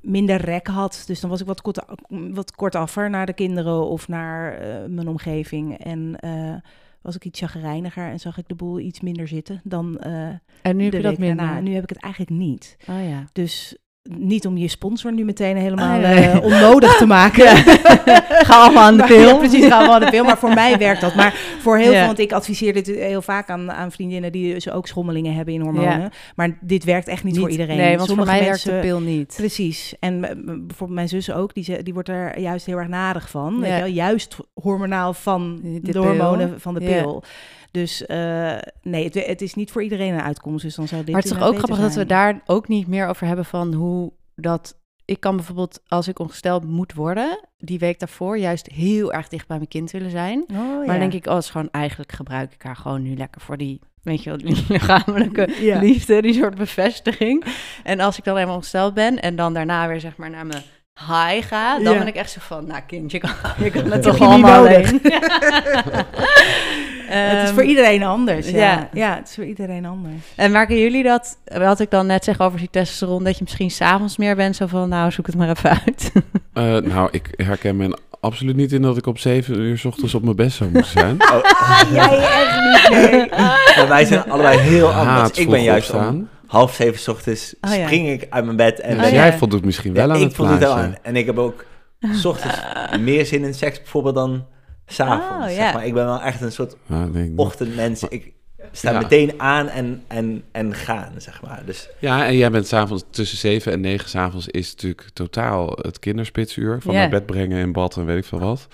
[0.00, 1.04] minder rek had.
[1.06, 5.08] Dus dan was ik wat, kort, wat kortaffer naar de kinderen of naar eh, mijn
[5.08, 5.78] omgeving.
[5.78, 6.54] En eh,
[7.02, 10.84] was ik iets chagrijniger en zag ik de boel iets minder zitten dan En nu
[10.84, 11.44] heb je dat week daarna.
[11.44, 11.62] minder.
[11.62, 12.76] Nu heb ik het eigenlijk niet.
[12.88, 13.24] Oh ja.
[13.32, 13.76] Dus
[14.18, 16.14] niet om je sponsor nu meteen helemaal Ah, nee.
[16.28, 17.46] eh, onnodig te maken.
[18.48, 19.20] Ga allemaal aan de pil.
[19.20, 20.24] Ja, precies, gaan we aan de pil.
[20.24, 21.14] Maar voor mij werkt dat.
[21.14, 21.96] Maar voor heel Ja.
[21.98, 25.54] veel, want ik adviseer dit heel vaak aan, aan vriendinnen die dus ook schommelingen hebben
[25.54, 26.10] in hormonen.
[26.36, 27.76] Maar dit werkt echt niet, voor iedereen.
[27.76, 29.34] Nee, want Sommige voor mij mensen, werkt de pil niet.
[29.36, 29.94] Precies.
[30.00, 33.30] En m- bijvoorbeeld mijn zus ook, die, ze- die wordt er juist heel erg nadig
[33.30, 33.60] van.
[33.60, 33.86] Weet je wel?
[33.88, 37.00] Juist hormonaal van De de, hormonen van de Ja.
[37.02, 37.22] pil.
[37.82, 40.64] Dus eh, nee, het, het is niet voor iedereen een uitkomst.
[40.64, 42.86] Dus dan zou dit Maar het is toch ook grappig dat we daar ook niet
[42.86, 44.76] meer over hebben van hoe dat...
[45.04, 49.46] Ik kan bijvoorbeeld, als ik ongesteld moet worden, die week daarvoor juist heel erg dicht
[49.46, 50.44] bij mijn kind willen zijn.
[50.52, 50.98] Oh, Maar ja.
[51.00, 53.80] denk ik, oh, het is gewoon eigenlijk gebruik ik haar gewoon nu lekker voor die,
[54.02, 55.78] weet je wel, die lichamelijke Ja.
[55.78, 57.44] liefde, die soort bevestiging.
[57.84, 60.62] En als ik dan helemaal ongesteld ben en dan daarna weer zeg maar naar mijn
[60.94, 61.98] high ga, dan Ja.
[61.98, 65.00] ben ik echt zo van, nou kind, je kan, je kan het toch allemaal alleen.
[67.06, 68.50] het is Ehm, voor iedereen anders.
[68.50, 68.56] Ja.
[68.58, 68.88] ja.
[68.92, 69.14] Ja.
[69.16, 70.14] het is voor iedereen anders.
[70.36, 73.70] En merken jullie dat, wat ik dan net zeg over die testosteron, dat je misschien
[73.70, 76.12] s'avonds meer bent, zo van, nou, zoek het maar even uit.
[76.52, 80.14] Eh, nou, ik herken me absoluut niet in dat ik op zeven uur 's ochtends
[80.14, 81.16] op mijn best zou moeten zijn.
[81.92, 83.28] Jij echt niet, nee.
[83.76, 85.06] Maar wij zijn allebei heel anders.
[85.06, 86.28] Haat Ik ben juist opstaan.
[86.46, 87.84] half zeven 's ochtends Oh, ja.
[87.86, 89.26] spring ik uit mijn bed en Oh, Dus ben ja.
[89.26, 90.82] jij voldoet misschien wel Ja, aan ik het het wel plaatje.
[90.82, 90.94] aan.
[91.02, 91.64] En ik heb ook
[92.12, 92.56] 's ochtends
[93.00, 94.44] meer zin in seks bijvoorbeeld dan
[94.86, 95.44] s'avonds.
[95.44, 95.72] Oh, zeg ja.
[95.72, 95.86] maar.
[95.86, 98.02] Ik ben wel echt een soort Ja, ochtendmens.
[98.08, 98.32] Ik
[98.72, 98.98] sta Ja.
[99.00, 101.62] meteen aan en, en, en gaan, zeg maar.
[101.66, 105.98] Dus Ja, en jij bent s'avonds tussen 7 en 9 s'avonds is natuurlijk totaal het
[105.98, 106.78] kinderspitsuur.
[106.82, 107.00] Van Ja.
[107.00, 108.66] naar bed brengen in bad en weet ik veel wat.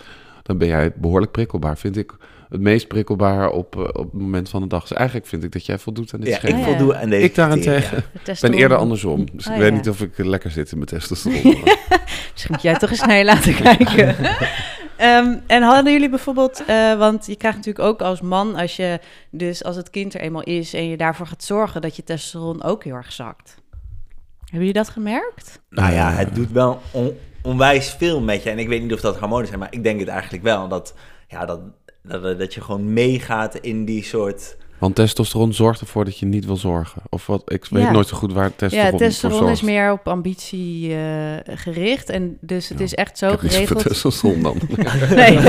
[0.43, 1.79] Dan ben jij behoorlijk prikkelbaar.
[1.79, 2.13] Vind ik
[2.49, 4.81] het meest prikkelbaar op, eh, op het moment van de dag.
[4.89, 6.57] Dus eigenlijk vind ik dat jij voldoet aan dit ja, schema.
[6.59, 6.69] ik ja.
[6.69, 7.99] voldoe aan deze Ik daarentegen.
[8.25, 9.27] Ik ben eerder andersom.
[9.33, 9.77] Dus Oh, ik weet ja.
[9.77, 11.63] niet of ik lekker zit in mijn testosteron.
[12.33, 14.17] Misschien moet jij toch eens naar je laten kijken.
[14.97, 19.01] Ehm, en hadden jullie bijvoorbeeld, eh, want je krijgt natuurlijk ook als man, als je
[19.31, 22.63] dus als het kind er eenmaal is en je daarvoor gaat zorgen dat je testosteron
[22.63, 23.55] ook heel erg zakt.
[24.41, 25.61] Hebben jullie dat gemerkt?
[25.71, 28.51] Nou ja, het doet wel on- onwijs veel met je.
[28.51, 30.69] En ik weet niet of dat hormonen zijn, maar ik denk het eigenlijk wel.
[30.69, 30.95] Dat,
[31.29, 31.61] ja, dat,
[32.03, 34.57] dat, dat je gewoon meegaat in die soort...
[34.83, 37.03] Want testosteron zorgt ervoor dat je niet wil zorgen.
[37.09, 37.53] Of wat?
[37.53, 37.91] Ik weet Ja.
[37.91, 42.37] nooit zo goed waar testosteron, ja, testosteron voor is meer op ambitie eh, gericht en
[42.41, 42.85] dus het Ja.
[42.85, 43.89] is echt zo Ik heb niet zoveel geregeld.
[43.93, 44.57] testosteron dan.
[45.17, 45.35] Nee,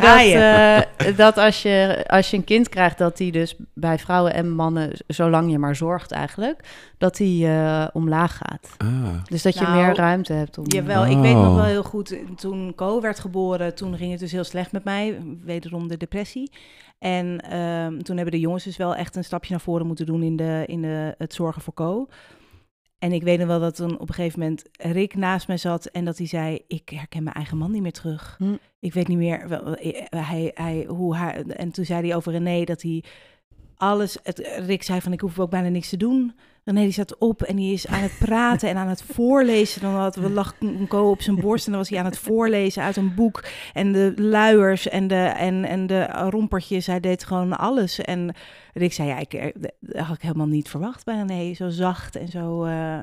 [0.00, 0.82] dat, je.
[0.98, 4.50] eh, dat als je, als je een kind krijgt, dat die dus bij vrouwen en
[4.50, 6.60] mannen, zolang je maar zorgt eigenlijk,
[6.98, 8.68] dat die eh, omlaag gaat.
[8.78, 8.88] Ah.
[9.24, 10.64] Dus dat je Nou, meer ruimte hebt om...
[10.66, 11.54] Jawel, ik weet nog Oh.
[11.54, 15.18] wel heel goed, toen Co werd geboren, toen ging het dus heel slecht met mij,
[15.44, 16.50] wederom de depressie.
[16.98, 20.22] En ehm, toen hebben de jongens dus wel echt een stapje naar voren moeten doen
[20.22, 22.08] in, de, in de, het zorgen voor Co.
[22.98, 25.86] En ik weet nog wel dat toen op een gegeven moment Rick naast mij zat
[25.86, 28.34] en dat hij zei, ik herken mijn eigen man niet meer terug.
[28.38, 28.56] Hm.
[28.80, 32.32] Ik weet niet meer wel, eh, hij, hij, hoe hij, en toen zei hij over
[32.32, 33.04] René dat hij
[33.76, 36.34] alles, het, Rick zei van ik hoef ook bijna niks te doen.
[36.68, 39.80] René die zat op en die is aan het praten en aan het voorlezen.
[39.80, 40.54] Dan had we lag
[40.88, 43.44] ko op zijn borst en dan was hij aan het voorlezen uit een boek.
[43.72, 48.00] En de luiers en de, en, en de rompertjes, hij deed gewoon alles.
[48.00, 48.34] En
[48.74, 49.50] Rick zei, ja, ik, eh,
[49.80, 51.54] dat had ik helemaal niet verwacht bij René.
[51.54, 52.64] Zo zacht en zo...
[52.64, 52.98] eh,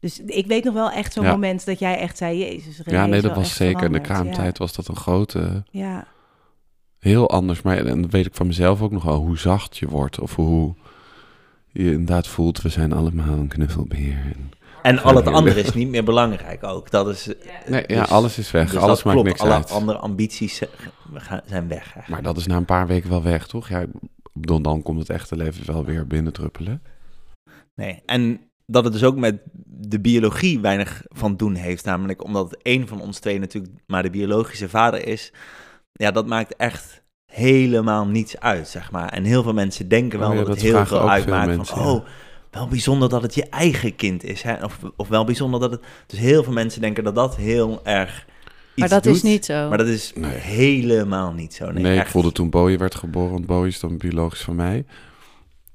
[0.00, 1.30] dus ik weet nog wel echt zo'n Ja.
[1.30, 3.84] moment dat jij echt zei, jezus, René Ja, nee, dat was zeker.
[3.84, 5.38] In de kraamtijd was dat een grote...
[5.70, 6.06] Ja, ja.
[6.98, 7.62] Heel anders.
[7.62, 9.20] Maar en dat weet ik van mezelf ook nog wel.
[9.20, 10.20] Hoe zacht je wordt.
[10.20, 10.74] Of hoe
[11.84, 12.62] je inderdaad voelt.
[12.62, 14.16] We zijn allemaal een knuffelbeheer.
[14.18, 14.50] En,
[14.82, 16.90] En al het andere is niet meer belangrijk ook.
[16.90, 17.26] Dat is,
[17.66, 18.70] nee, ja, Dus- alles is weg.
[18.70, 19.28] dus alles dat maakt klopt.
[19.28, 19.70] niks Alle uit.
[19.70, 20.62] andere ambities
[21.14, 21.78] gaan- zijn weg.
[21.82, 22.08] eigenlijk.
[22.08, 23.68] Maar dat is na een paar weken wel weg, toch?
[23.68, 23.84] Ja,
[24.32, 26.82] bedoel, dan komt het echte leven wel weer binnendruppelen.
[27.74, 28.02] Nee.
[28.06, 31.84] En dat het dus ook met de biologie weinig van doen heeft.
[31.84, 35.32] Namelijk omdat één van ons twee natuurlijk maar de biologische vader is.
[35.92, 37.02] Ja, dat maakt echt
[37.38, 39.08] helemaal niets uit, zeg maar.
[39.08, 41.46] En heel veel mensen denken wel Oh ja, dat dat het heel veel uitmaakt.
[41.46, 41.92] mensen, van, ja.
[41.92, 42.04] oh,
[42.50, 44.42] wel bijzonder dat het je eigen kind is.
[44.42, 44.64] Hè?
[44.64, 45.80] Of, of wel bijzonder dat het...
[46.06, 48.28] Dus heel veel mensen denken dat dat heel erg iets
[48.74, 49.14] maar dat doet.
[49.16, 49.68] is niet zo.
[49.68, 50.30] Maar dat is Nee.
[50.30, 51.70] helemaal niet zo.
[51.70, 52.10] Nee, Nee, ik echt.
[52.10, 54.84] voelde toen Boje werd geboren, want Boje is dan biologisch van mij.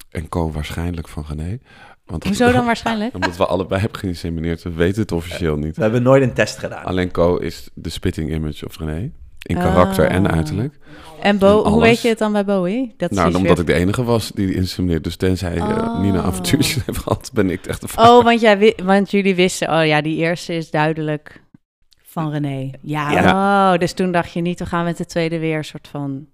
[0.10, 1.60] En Co waarschijnlijk van René.
[2.06, 3.14] Want Hoezo dan waarschijnlijk?
[3.16, 4.64] Omdat we allebei hebben geïnsemineerd.
[4.64, 5.76] We weten het officieel niet.
[5.76, 6.84] We hebben nooit een test gedaan.
[6.86, 9.12] Alleen Co is de spitting image of René.
[9.44, 10.36] In karakter en Ah.
[10.36, 10.78] uiterlijk.
[11.22, 12.94] En Bo, En hoe weet je het dan bij Bowie?
[12.98, 15.04] Dat nou, iets omdat weer- ik de enige was die die.
[15.04, 16.00] Dus tenzij eh, Oh.
[16.00, 18.12] Nina avontuurtjes heeft gehad, ben ik echt de vader.
[18.12, 21.42] Oh, want, jij, want jullie wisten, oh ja, die eerste is duidelijk.
[22.06, 22.70] van René.
[22.82, 23.74] Ja, Ja.
[23.74, 26.26] Oh, dus toen dacht je niet, we gaan met de tweede weer een soort van...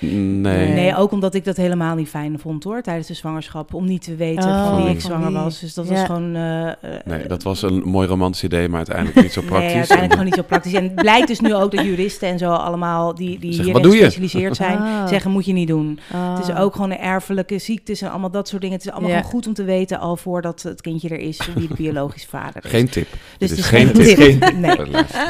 [0.00, 0.68] Nee.
[0.68, 3.74] Nee, ook omdat ik dat helemaal niet fijn vond hoor, tijdens de zwangerschap.
[3.74, 5.36] Om niet te weten Oh, van wie ik zwanger wie.
[5.36, 5.60] was.
[5.60, 5.94] Dus dat Ja.
[5.94, 6.34] was gewoon...
[6.34, 6.74] eh, eh,
[7.04, 9.66] Nee, dat was een mooi romantisch idee, maar uiteindelijk niet zo praktisch.
[9.68, 10.72] Nee, uiteindelijk gewoon niet zo praktisch.
[10.72, 13.82] En het blijkt dus nu ook dat juristen en zo allemaal, die, die hierin "Wat
[13.82, 15.08] doe je?" gespecialiseerd zijn, Ah.
[15.08, 15.98] zeggen moet je niet doen.
[16.14, 16.60] Het is Ah.
[16.62, 18.76] ook gewoon een erfelijke ziektes en allemaal dat soort dingen.
[18.76, 19.16] Het is allemaal Ja.
[19.16, 22.64] gewoon goed om te weten al voordat het kindje er is, wie de biologische vader
[22.64, 22.70] is.
[22.70, 23.06] Geen tip.
[23.10, 24.16] dus dit het is is geen tip.
[24.40, 24.52] tip.
[24.56, 24.90] Nee.
[24.90, 25.20] Luister.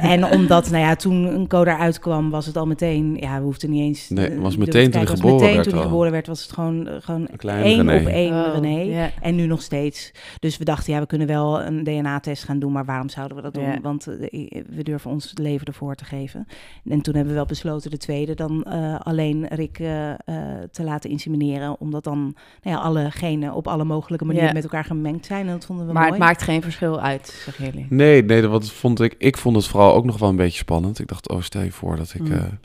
[0.00, 3.44] En omdat, nou ja, toen een code eruit kwam, was het al meteen, ja, we
[3.44, 4.05] hoefden niet eens...
[4.08, 5.88] Nee, eh, het was te meteen toen hij Het was geboren meteen werd toen hij
[5.88, 8.00] geboren werd, was het gewoon, eh, gewoon één René.
[8.00, 9.10] op één Oh, René.
[9.20, 10.12] En nu nog steeds.
[10.38, 13.42] Dus we dachten, ja, we kunnen wel een DNA-test gaan doen, maar waarom zouden we
[13.42, 13.80] dat doen?
[13.82, 16.46] Want eh, we durven ons het leven ervoor te geven.
[16.88, 20.16] En toen hebben we wel besloten de tweede dan eh, alleen Rick eh, eh,
[20.70, 22.18] te laten insemineren, omdat dan
[22.62, 25.46] nou ja, alle genen op alle mogelijke manieren met elkaar gemengd zijn.
[25.46, 26.14] En dat vonden we Maar mooi.
[26.14, 27.86] het maakt geen verschil uit, zeggen jullie.
[27.90, 29.14] Nee, nee, dat wat vond ik.
[29.18, 30.98] Ik vond het vooral ook nog wel een beetje spannend.
[30.98, 32.58] Ik dacht, oh, stel je voor dat ik Mm.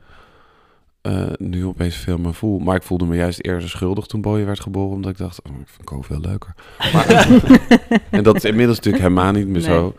[1.01, 2.59] Eh, nu opeens veel meer voel.
[2.59, 5.59] Maar ik voelde me juist eerder schuldig toen Boje werd geboren, omdat ik dacht, oh,
[5.59, 6.53] ik vind Co veel leuker.
[6.93, 7.27] Maar,
[8.09, 9.63] en dat is inmiddels natuurlijk helemaal niet meer Nee.
[9.63, 9.95] zo.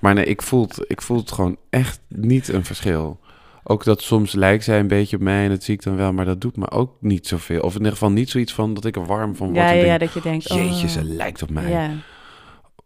[0.00, 3.20] Maar nee, ik voel, het, ik voel het gewoon echt niet een verschil.
[3.64, 6.12] Ook dat soms lijkt zij een beetje op mij en dat zie ik dan wel,
[6.12, 7.60] maar dat doet me ook niet zoveel.
[7.60, 9.58] Of in ieder geval niet zoiets van dat ik er warm van word.
[9.58, 10.48] Ja, en ja, denk, dat je denkt...
[10.48, 11.70] jeetje, oh, ze lijkt op mij.
[11.70, 11.90] Ja.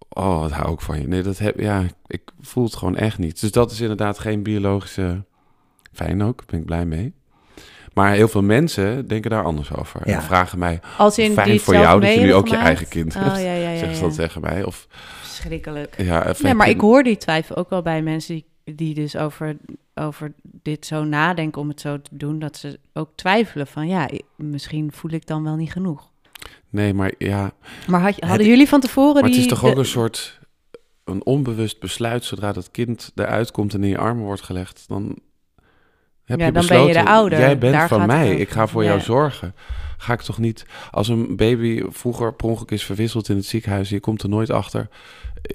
[0.08, 1.08] Oh, wat hou ik van je.
[1.08, 3.40] Nee, dat heb, ja, ik voel het gewoon echt niet.
[3.40, 5.24] Dus dat is inderdaad geen biologische...
[5.92, 7.14] Fijn ook, ben ik blij mee.
[7.96, 10.00] Maar heel veel mensen denken daar anders over.
[10.02, 10.22] En Ja.
[10.22, 13.22] vragen mij, Als in fijn voor jou dat je nu ook je eigen kind Oh,
[13.22, 13.36] hebt.
[13.36, 14.06] ja, ja, ja, Zeggen ze ja.
[14.08, 14.64] dat tegen mij.
[14.64, 14.86] Of,
[15.22, 15.94] Verschrikkelijk.
[16.02, 19.56] ja, Nee, maar ik hoor die twijfel ook wel bij mensen die, die dus over,
[19.94, 24.08] over dit zo nadenken om het zo te doen, dat ze ook twijfelen van ja,
[24.36, 26.10] misschien voel ik dan wel niet genoeg.
[26.70, 27.50] Nee, maar ja,
[27.86, 29.32] Maar had, je- hadden Het- jullie van tevoren maar die...
[29.32, 30.38] het is toch ook de- een soort...
[31.04, 35.18] Een onbewust besluit, zodra dat kind eruit komt en in je armen wordt gelegd, dan
[36.26, 37.38] heb Ja, je dan ben je de ouder.
[37.38, 38.88] Jij bent Daar van mij, ik ga voor Ja.
[38.88, 39.54] jou zorgen.
[39.98, 43.88] Ga ik toch niet, als een baby vroeger per ongeluk is verwisseld in het ziekenhuis,
[43.88, 44.88] je komt er nooit achter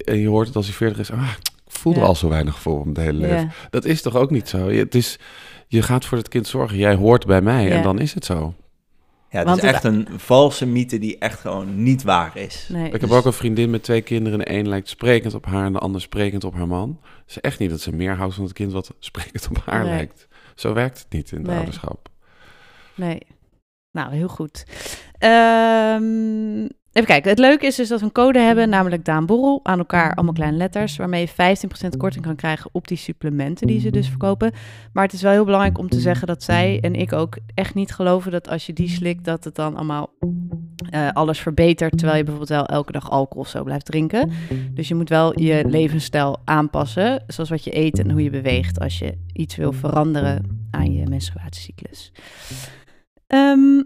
[0.05, 2.05] en je hoort het als hij 40 is, ah, ik voelde Ja.
[2.05, 3.51] al zo weinig voor hem de hele leven.
[3.69, 4.71] Dat is toch ook niet zo?
[4.71, 5.19] Je, het is,
[5.67, 7.69] je gaat voor het kind zorgen, jij hoort bij mij Ja.
[7.75, 8.53] en dan is het zo.
[9.29, 12.67] Ja, het Want is het- echt een valse mythe die echt gewoon niet waar is.
[12.71, 14.39] Nee, Ik heb ook een vriendin met twee kinderen.
[14.39, 16.99] De een lijkt sprekend op haar en de ander sprekend op haar man.
[17.01, 19.83] Het is echt niet dat ze meer houdt van het kind wat sprekend op haar
[19.83, 19.89] Nee.
[19.93, 20.27] lijkt.
[20.61, 21.57] Zo werkt het niet in het Nee.
[21.57, 22.09] ouderschap.
[22.95, 23.19] Nee.
[23.91, 24.65] Nou, heel goed.
[25.17, 27.29] Ehm, even kijken.
[27.29, 30.33] Het leuke is dus dat we een code hebben, namelijk Daan Borrel, aan elkaar allemaal
[30.33, 31.57] kleine letters, waarmee je
[31.93, 34.51] 15% korting kan krijgen op die supplementen die ze dus verkopen.
[34.93, 37.73] Maar het is wel heel belangrijk om te zeggen dat zij en ik ook echt
[37.73, 40.13] niet geloven dat als je die slikt, dat het dan allemaal
[40.89, 44.31] eh, alles verbetert, terwijl je bijvoorbeeld wel elke dag alcohol of zo blijft drinken.
[44.73, 48.79] Dus je moet wel je levensstijl aanpassen, zoals wat je eet en hoe je beweegt,
[48.79, 52.11] als je iets wil veranderen aan je menstruatiecyclus.
[53.27, 53.81] Ehm,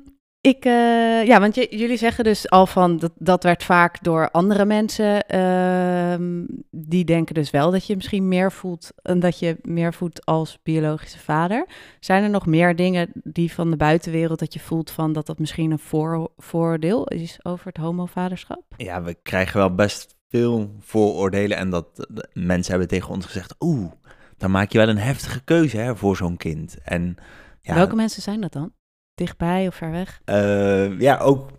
[0.46, 4.66] ik, eh, ja, want jullie zeggen dus al van dat, dat werd vaak door andere
[4.66, 5.28] mensen.
[5.28, 10.26] ehm, die denken dus wel dat je misschien meer voelt en dat je meer voelt
[10.26, 11.68] als biologische vader.
[12.00, 15.40] Zijn er nog meer dingen die van de buitenwereld dat je voelt van dat dat
[15.40, 18.64] misschien een voor, voordeel is over het homovaderschap?
[18.78, 23.56] Ja, we krijgen wel best veel vooroordelen en dat eh, mensen hebben tegen ons gezegd,
[23.60, 23.92] oeh,
[24.38, 26.78] dan maak je wel een heftige keuze hè, voor zo'n kind.
[26.84, 27.16] En
[27.62, 28.74] ja, Welke mensen zijn dat dan?
[29.16, 30.22] Dichtbij of ver weg?
[30.26, 31.50] eh, ja, ook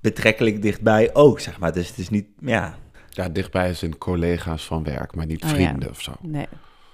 [0.00, 1.72] betrekkelijk dichtbij ook, zeg maar.
[1.72, 2.76] Dus het is niet, ja,
[3.10, 5.54] Ja, dichtbij zijn collega's van werk, maar niet Oh, ja.
[5.54, 6.12] vrienden of zo.
[6.20, 6.46] Nee.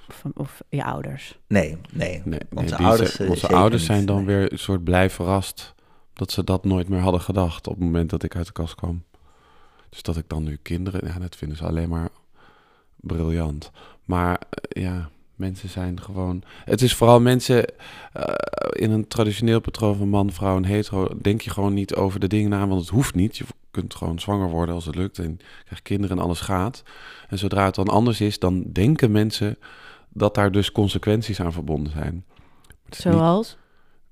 [0.08, 1.38] Of, of je ouders.
[1.48, 2.22] nee, nee.
[2.24, 4.24] Nee, Onze ouders, zijn- eh, onze ouders zijn dan nee.
[4.36, 5.74] weer een soort blij verrast
[6.12, 8.74] dat ze dat nooit meer hadden gedacht op het moment dat ik uit de kast
[8.74, 9.02] kwam.
[9.88, 12.08] Dus dat ik dan nu kinderen, ja, dat vinden ze alleen maar
[12.96, 13.70] briljant.
[14.04, 16.42] Maar eh, ja, mensen zijn gewoon.
[16.64, 17.64] Het is vooral mensen
[18.12, 18.24] eh,
[18.70, 21.08] in een traditioneel patroon van man, vrouw en hetero.
[21.22, 23.36] Denk je gewoon niet over de dingen na, want het hoeft niet.
[23.36, 26.82] Je kunt gewoon zwanger worden als het lukt en je krijgt kinderen en alles gaat.
[27.28, 29.56] En zodra het dan anders is, dan denken mensen
[30.08, 32.24] dat daar dus consequenties aan verbonden zijn.
[32.84, 33.56] Niet- Zoals?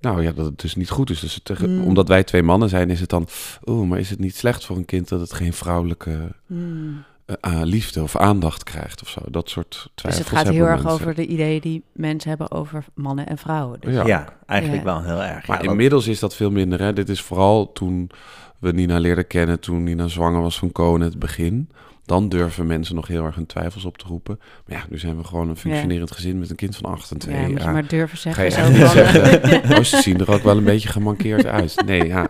[0.01, 1.21] nou ja, dat het dus niet goed is.
[1.21, 1.85] Dus het tegen- Mm.
[1.87, 3.29] omdat wij twee mannen zijn, is het dan...
[3.65, 7.05] Oeh, maar is het niet slecht voor een kind dat het geen vrouwelijke Hmm.
[7.41, 9.21] Eh, liefde of aandacht krijgt of zo?
[9.31, 10.91] Dat soort Dus het gaat heel erg mensen.
[11.01, 13.81] over de ideeën die mensen hebben over mannen en vrouwen.
[13.81, 13.95] Dus.
[13.95, 14.07] Ja.
[14.07, 14.93] Ja, eigenlijk Ja.
[14.93, 15.47] wel heel erg.
[15.47, 16.81] Maar ja, inmiddels is dat veel minder.
[16.81, 16.93] Hè?
[16.93, 18.11] Dit is vooral toen
[18.59, 21.71] we Nina leerden kennen, toen Nina zwanger was van Koen het begin.
[22.11, 24.39] Dan durven mensen nog heel erg hun twijfels op te roepen.
[24.67, 27.19] Maar ja, nu zijn we gewoon een functionerend gezin met een kind van acht en
[27.19, 27.37] twee.
[27.41, 28.65] Ja, moet je Ja, maar durven Ga zeggen.
[28.73, 31.83] je niet van- zeggen, oh, ze zien er ook wel een beetje gemankeerd uit.
[31.87, 32.29] Nee, ja.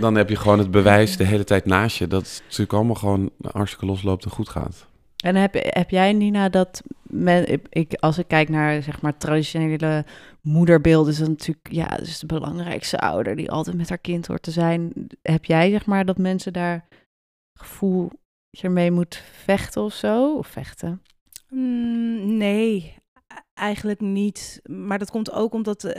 [0.00, 2.94] Dan heb je gewoon het bewijs de hele tijd naast je dat het natuurlijk allemaal
[2.94, 4.86] gewoon hartstikke losloopt en goed gaat.
[5.24, 10.04] En heb, heb jij, Nina, dat men, ik, als ik kijk naar zeg maar traditionele
[10.40, 14.42] moederbeelden, is dat natuurlijk ja, dus de belangrijkste ouder die altijd met haar kind hoort
[14.42, 14.92] te zijn.
[15.22, 16.86] Heb jij zeg maar dat mensen daar
[17.54, 18.10] gevoel
[18.50, 20.36] je ermee moet vechten of zo?
[20.36, 21.02] Of vechten?
[21.48, 22.94] Mm, nee,
[23.26, 24.60] e- eigenlijk niet.
[24.64, 25.92] Maar dat komt ook omdat uh,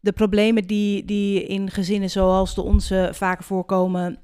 [0.00, 4.18] de problemen die, die in gezinnen zoals de onze vaak voorkomen,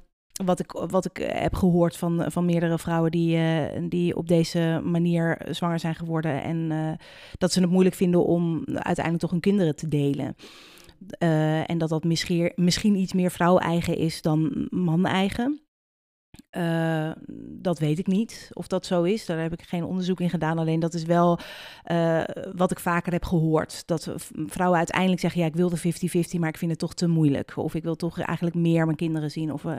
[0.45, 4.81] wat ik, wat ik heb gehoord van, van meerdere vrouwen die, uh, die op deze
[4.83, 6.43] manier zwanger zijn geworden.
[6.43, 6.97] En
[7.37, 10.35] dat ze het moeilijk vinden om uiteindelijk toch hun kinderen te delen.
[11.65, 15.61] En dat dat misschien, misschien iets meer vrouw-eigen is dan man-eigen.
[16.57, 17.11] Uh,
[17.61, 19.25] dat weet ik niet of dat zo is.
[19.25, 20.57] Daar heb ik geen onderzoek in gedaan.
[20.57, 21.39] Alleen dat is wel
[21.91, 22.23] uh,
[22.53, 23.87] wat ik vaker heb gehoord.
[23.87, 24.13] Dat
[24.45, 25.79] vrouwen uiteindelijk zeggen: Ja, ik wil de
[26.35, 27.57] 50-50, maar ik vind het toch te moeilijk.
[27.57, 29.53] Of ik wil toch eigenlijk meer mijn kinderen zien.
[29.53, 29.63] Of.
[29.63, 29.75] Uh,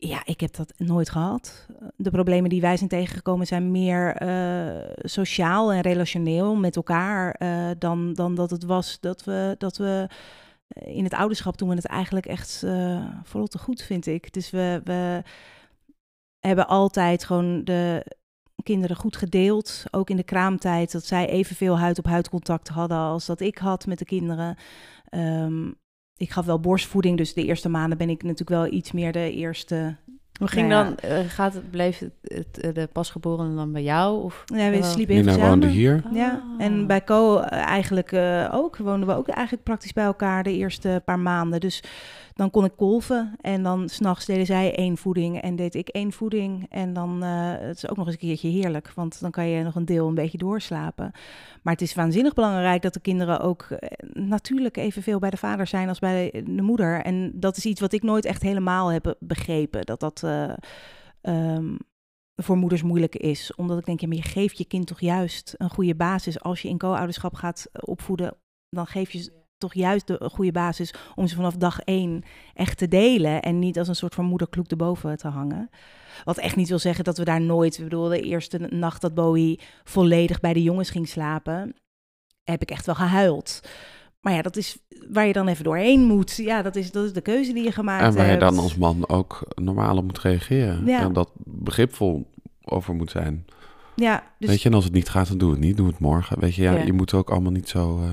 [0.00, 1.66] ja, ik heb dat nooit gehad.
[1.96, 4.22] De problemen die wij zijn tegengekomen zijn meer
[4.96, 7.36] sociaal en relationeel met elkaar
[7.78, 10.08] dan, dan dat het was dat we, dat we
[10.68, 14.32] in het ouderschap doen we het eigenlijk echt uh, te goed, vind ik.
[14.32, 15.22] Dus we, we
[16.38, 18.04] hebben altijd gewoon de
[18.62, 19.84] kinderen goed gedeeld.
[19.90, 23.98] Ook in de kraamtijd, dat zij evenveel huid-op-huid contact hadden als dat ik had met
[23.98, 24.56] de kinderen.
[25.10, 25.76] Um,
[26.16, 29.32] ik gaf wel borstvoeding, dus de eerste maanden ben ik natuurlijk wel iets meer de
[29.32, 29.96] eerste.
[30.38, 30.94] Hoe ging nou ja.
[31.00, 34.22] dan, uh, gaat het, bleef het, het, de pasgeborene dan bij jou?
[34.22, 35.48] Of, ja, we sliepen even Nina samen.
[35.48, 36.02] woonde hier.
[36.12, 36.64] Ja, Ah.
[36.64, 38.76] en bij Co eigenlijk uh, ook.
[38.76, 41.60] Woonden we ook eigenlijk praktisch bij elkaar de eerste paar maanden.
[41.60, 41.82] Dus
[42.38, 46.12] dan kon ik kolven en dan s'nachts deden zij één voeding en deed ik één
[46.12, 46.66] voeding.
[46.70, 49.62] En dan, uh, het is ook nog eens een keertje heerlijk, want dan kan je
[49.62, 51.10] nog een deel een beetje doorslapen.
[51.62, 53.78] Maar het is waanzinnig belangrijk dat de kinderen ook uh,
[54.12, 57.00] natuurlijk evenveel bij de vader zijn als bij de moeder.
[57.02, 60.22] En dat is iets wat ik nooit echt helemaal heb begrepen, dat dat...
[60.24, 60.52] Uh,
[61.22, 61.76] um,
[62.36, 63.54] voor moeders moeilijk is.
[63.54, 66.40] Omdat ik denk, ja, maar je geeft je kind toch juist een goede basis.
[66.40, 68.36] Als je in co-ouderschap gaat opvoeden,
[68.68, 72.22] dan geef je toch juist de goede basis om ze vanaf dag één
[72.54, 73.42] echt te delen.
[73.42, 75.70] En niet als een soort van moederkloek erboven te hangen.
[76.24, 77.78] Wat echt niet wil zeggen dat we daar nooit...
[77.78, 81.74] Ik bedoel, de eerste nacht dat Bowie volledig bij de jongens ging slapen...
[82.44, 83.60] heb ik echt wel gehuild.
[84.20, 84.78] Maar ja, dat is
[85.10, 86.36] waar je dan even doorheen moet.
[86.36, 88.14] Ja, dat is, dat is de keuze die je gemaakt hebt.
[88.16, 90.86] En waar je dan als man ook normaal op moet reageren.
[90.86, 91.00] Ja.
[91.00, 92.30] En dat begripvol
[92.64, 93.44] over moet zijn.
[93.94, 94.48] Ja, dus...
[94.48, 95.76] Weet je, en als het niet gaat, dan doe het niet.
[95.76, 96.40] Doe het morgen.
[96.40, 96.84] Weet je, ja, Ja.
[96.84, 98.10] je moet ook allemaal niet zo uh,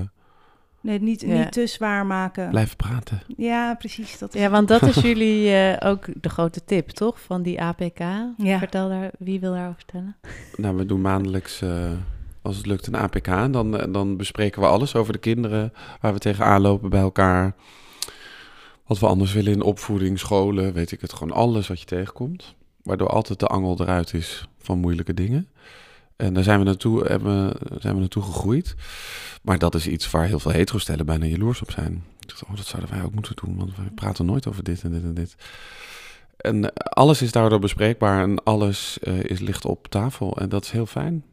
[0.86, 1.26] Nee, niet, Ja.
[1.38, 2.50] niet te zwaar maken.
[2.50, 3.22] blijven praten.
[3.36, 4.18] Ja, precies.
[4.18, 7.20] Dat is Ja, want dat is jullie eh, ook de grote tip, toch?
[7.20, 7.98] Van die APK.
[8.36, 8.58] Ja.
[8.58, 10.16] Vertel daar, wie wil daarover vertellen?
[10.56, 11.90] Nou, we doen maandelijks, uh,
[12.42, 13.26] als het lukt, een APK.
[13.26, 17.00] En dan, uh, dan bespreken we alles over de kinderen, waar we tegenaan lopen bij
[17.00, 17.54] elkaar.
[18.86, 21.12] Wat we anders willen in opvoeding, scholen, weet ik het.
[21.12, 22.54] Gewoon alles wat je tegenkomt.
[22.82, 25.48] Waardoor altijd de angel eruit is van moeilijke dingen.
[26.16, 28.74] En daar zijn we naartoe, hebben, zijn we naartoe gegroeid.
[29.46, 32.04] Maar dat is iets waar heel veel heterostellen bijna jaloers op zijn.
[32.20, 34.82] Ik dacht, oh, dat zouden wij ook moeten doen, want we praten nooit over dit
[34.82, 35.36] en dit en dit.
[36.36, 40.36] En alles is daardoor bespreekbaar en alles uh, is, ligt op tafel.
[40.36, 41.24] En dat is heel fijn.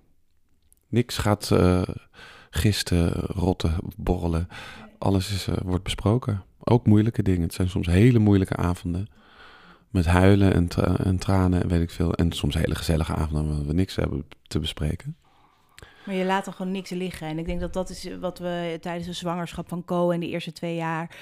[0.87, 1.81] Niks gaat uh,
[2.49, 4.47] gisten, rotten, borrelen.
[4.97, 6.43] Alles is, uh, wordt besproken.
[6.59, 7.41] Ook moeilijke dingen.
[7.41, 9.07] Het zijn soms hele moeilijke avonden.
[9.89, 12.13] Met huilen en, tra en, tranen en weet ik veel.
[12.13, 15.15] En soms hele gezellige avonden waar we niks hebben te bespreken.
[16.05, 17.27] Maar je laat er gewoon niks liggen.
[17.27, 20.27] En ik denk dat dat is wat we tijdens de zwangerschap van Co en de
[20.27, 21.15] eerste twee jaar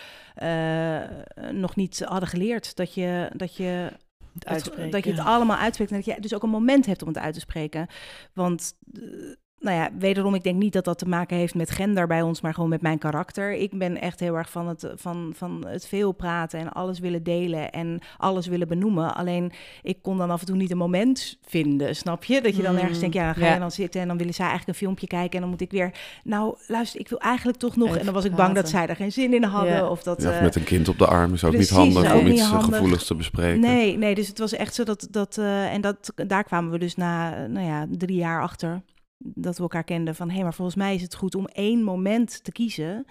[0.44, 2.76] uh, nog niet hadden geleerd.
[2.76, 3.92] Dat je, dat je
[4.40, 5.92] het, dat je het allemaal uitspreekt.
[5.92, 7.88] En dat je dus ook een moment hebt om het uit te spreken.
[8.34, 12.08] Want uh, nou ja, wederom, ik denk niet dat dat te maken heeft met gender
[12.08, 13.54] bij ons, maar gewoon met mijn karakter.
[13.54, 17.24] Ik ben echt heel erg van het, van, van het veel praten en alles willen
[17.24, 19.16] delen en alles willen benoemen.
[19.16, 19.52] Alleen,
[19.82, 22.42] ik kon dan af en toe niet een moment vinden, snap je?
[22.42, 23.54] Dat je dan ergens denkt, ja, dan ga ja.
[23.54, 25.72] je dan zitten en dan willen zij eigenlijk een filmpje kijken en dan moet ik
[25.72, 25.92] weer,
[26.24, 27.88] nou, luister, ik wil eigenlijk toch nog.
[27.88, 28.54] Even en dan was ik praten.
[28.54, 29.74] bang dat zij er geen zin in hadden.
[29.74, 29.90] Ja.
[29.90, 31.94] Of dat, Ja, of uh, met een kind op de arm is ook precies, niet
[31.94, 32.70] handig ook om niet iets handig.
[32.70, 33.60] gevoeligs te bespreken.
[33.60, 36.78] Nee, nee, dus het was echt zo dat, dat uh, en dat, daar kwamen we
[36.78, 38.82] dus na, nou ja, drie jaar achter
[39.24, 41.84] dat we elkaar kenden van hé, hey, maar volgens mij is het goed om één
[41.84, 43.06] moment te kiezen.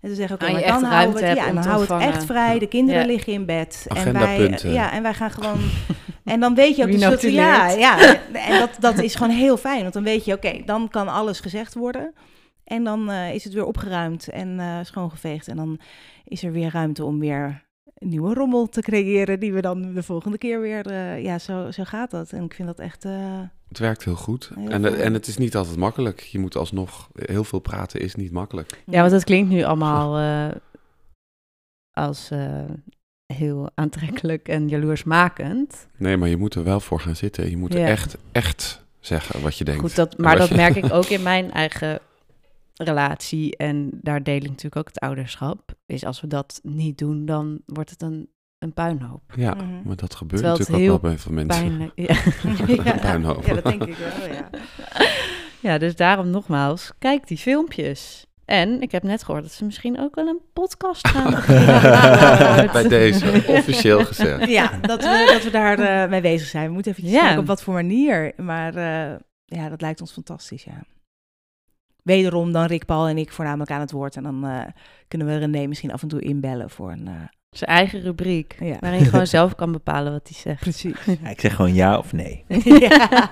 [0.00, 2.24] En te zeggen, oké, okay, maar dan houden we het, ja, dan houden het echt
[2.24, 2.58] vrij.
[2.58, 3.06] De kinderen Ja.
[3.06, 3.86] liggen in bed.
[3.88, 5.58] En wij, ja, en wij gaan gewoon.
[6.24, 9.56] en dan weet je ook dus dat, ja, ja, en dat, dat is gewoon heel
[9.56, 9.82] fijn.
[9.82, 12.14] Want dan weet je, oké, dan kan alles gezegd worden.
[12.64, 15.48] En dan uh, is het weer opgeruimd en uh, schoongeveegd.
[15.48, 15.80] En dan
[16.24, 17.62] is er weer ruimte om weer
[18.04, 19.40] nieuwe rommel te creëren.
[19.40, 20.90] Die we dan de volgende keer weer.
[20.90, 22.32] Uh, ja, zo, zo gaat dat.
[22.32, 23.04] En ik vind dat echt.
[23.04, 24.50] uh, Het werkt heel goed.
[24.54, 26.20] Heel en, en het is niet altijd makkelijk.
[26.20, 28.82] Je moet alsnog heel veel praten, is niet makkelijk.
[28.86, 30.54] Ja, want het klinkt nu allemaal uh,
[32.06, 32.30] als
[33.32, 35.86] heel aantrekkelijk en jaloersmakend.
[35.96, 37.50] Nee, maar je moet er wel voor gaan zitten.
[37.50, 37.86] Je moet Ja.
[37.86, 39.80] echt, echt zeggen wat je denkt.
[39.80, 42.00] Goed, dat, maar dat je- merk ik ook in mijn eigen
[42.84, 43.56] relatie.
[43.56, 45.74] En daar deel ik natuurlijk ook het ouderschap.
[45.86, 48.28] Is als we dat niet doen, dan wordt het een,
[48.58, 49.22] een puinhoop.
[49.36, 49.64] Ja, Mhm.
[49.84, 51.66] maar dat gebeurt Terwijl natuurlijk ook heel wel bij veel mensen.
[51.66, 51.92] Pijnlijk.
[51.94, 52.92] Ja.
[52.92, 53.44] Een puinhoop.
[53.46, 54.48] ja, dat denk ik wel, ja.
[55.70, 58.24] ja, dus daarom nogmaals, kijk die filmpjes.
[58.44, 62.72] En ik heb net gehoord dat ze misschien ook wel een podcast gaan beginnen.
[62.72, 64.48] bij deze, officieel gezegd.
[64.48, 66.66] Ja, dat we, dat we daar eh, mee bezig zijn.
[66.66, 67.20] We moeten even Ja.
[67.20, 68.32] kijken op wat voor manier.
[68.36, 70.82] Maar eh, ja, dat lijkt ons fantastisch, ja.
[72.02, 74.16] Wederom dan Rick, Paul en ik voornamelijk aan het woord.
[74.16, 74.58] En dan eh,
[75.08, 77.06] kunnen we René misschien af en toe inbellen voor een...
[77.08, 77.14] eh,
[77.50, 78.76] Zijn eigen rubriek, Ja.
[78.80, 80.60] waarin je gewoon zelf kan bepalen wat hij zegt.
[80.60, 80.96] Precies.
[81.22, 82.44] Ja, ik zeg gewoon ja of nee.
[82.88, 83.30] ja.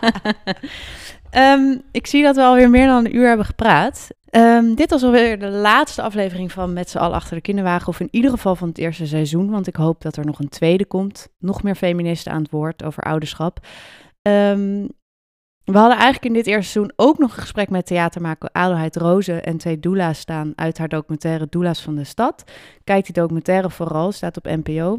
[1.31, 4.09] Ehm, ik zie dat we alweer meer dan een uur hebben gepraat.
[4.31, 7.89] Ehm, dit was alweer de laatste aflevering van Met z'n allen achter de kinderwagen.
[7.89, 9.51] Of in ieder geval van het eerste seizoen.
[9.51, 11.29] Want ik hoop dat er nog een tweede komt.
[11.39, 13.67] Nog meer feministen aan het woord over ouderschap.
[14.23, 14.87] Ehm,
[15.73, 19.45] we hadden eigenlijk in dit eerste seizoen ook nog een gesprek met theatermaker Adelheid Rozen
[19.45, 22.45] en twee doula's staan uit haar documentaire Doula's van de Stad.
[22.85, 24.99] Kijk die documentaire vooral, staat op NPO.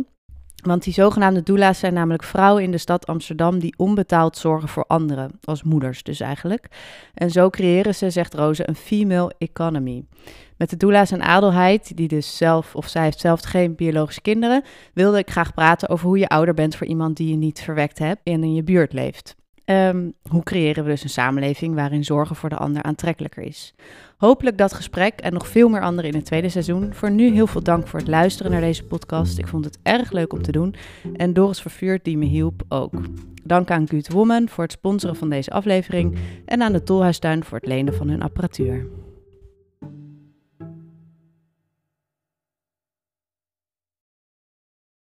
[0.64, 4.84] Want die zogenaamde doula's zijn namelijk vrouwen in de stad Amsterdam die onbetaald zorgen voor
[4.88, 6.68] anderen, als moeders dus eigenlijk.
[7.14, 10.04] En zo creëren ze, zegt Roze, een female economy.
[10.58, 14.64] Met de doula's en Adelheid, die dus zelf, of zij heeft zelf geen biologische kinderen,
[14.94, 18.00] wilde ik graag praten over hoe je ouder bent voor iemand die je niet verwekt
[18.00, 19.38] hebt en in je buurt leeft.
[19.70, 23.74] Ehm, hoe creëren we dus een samenleving waarin zorgen voor de ander aantrekkelijker is?
[24.18, 26.94] Hopelijk dat gesprek en nog veel meer anderen in het tweede seizoen.
[26.94, 29.38] Voor nu heel veel dank voor het luisteren naar deze podcast.
[29.38, 30.76] Ik vond het erg leuk om te doen.
[31.16, 32.94] En Doris Vervuurt die me hielp ook.
[33.44, 36.18] Dank aan Good Woman voor het sponsoren van deze aflevering.
[36.46, 38.86] En aan de Tolhuistuin voor het lenen van hun apparatuur.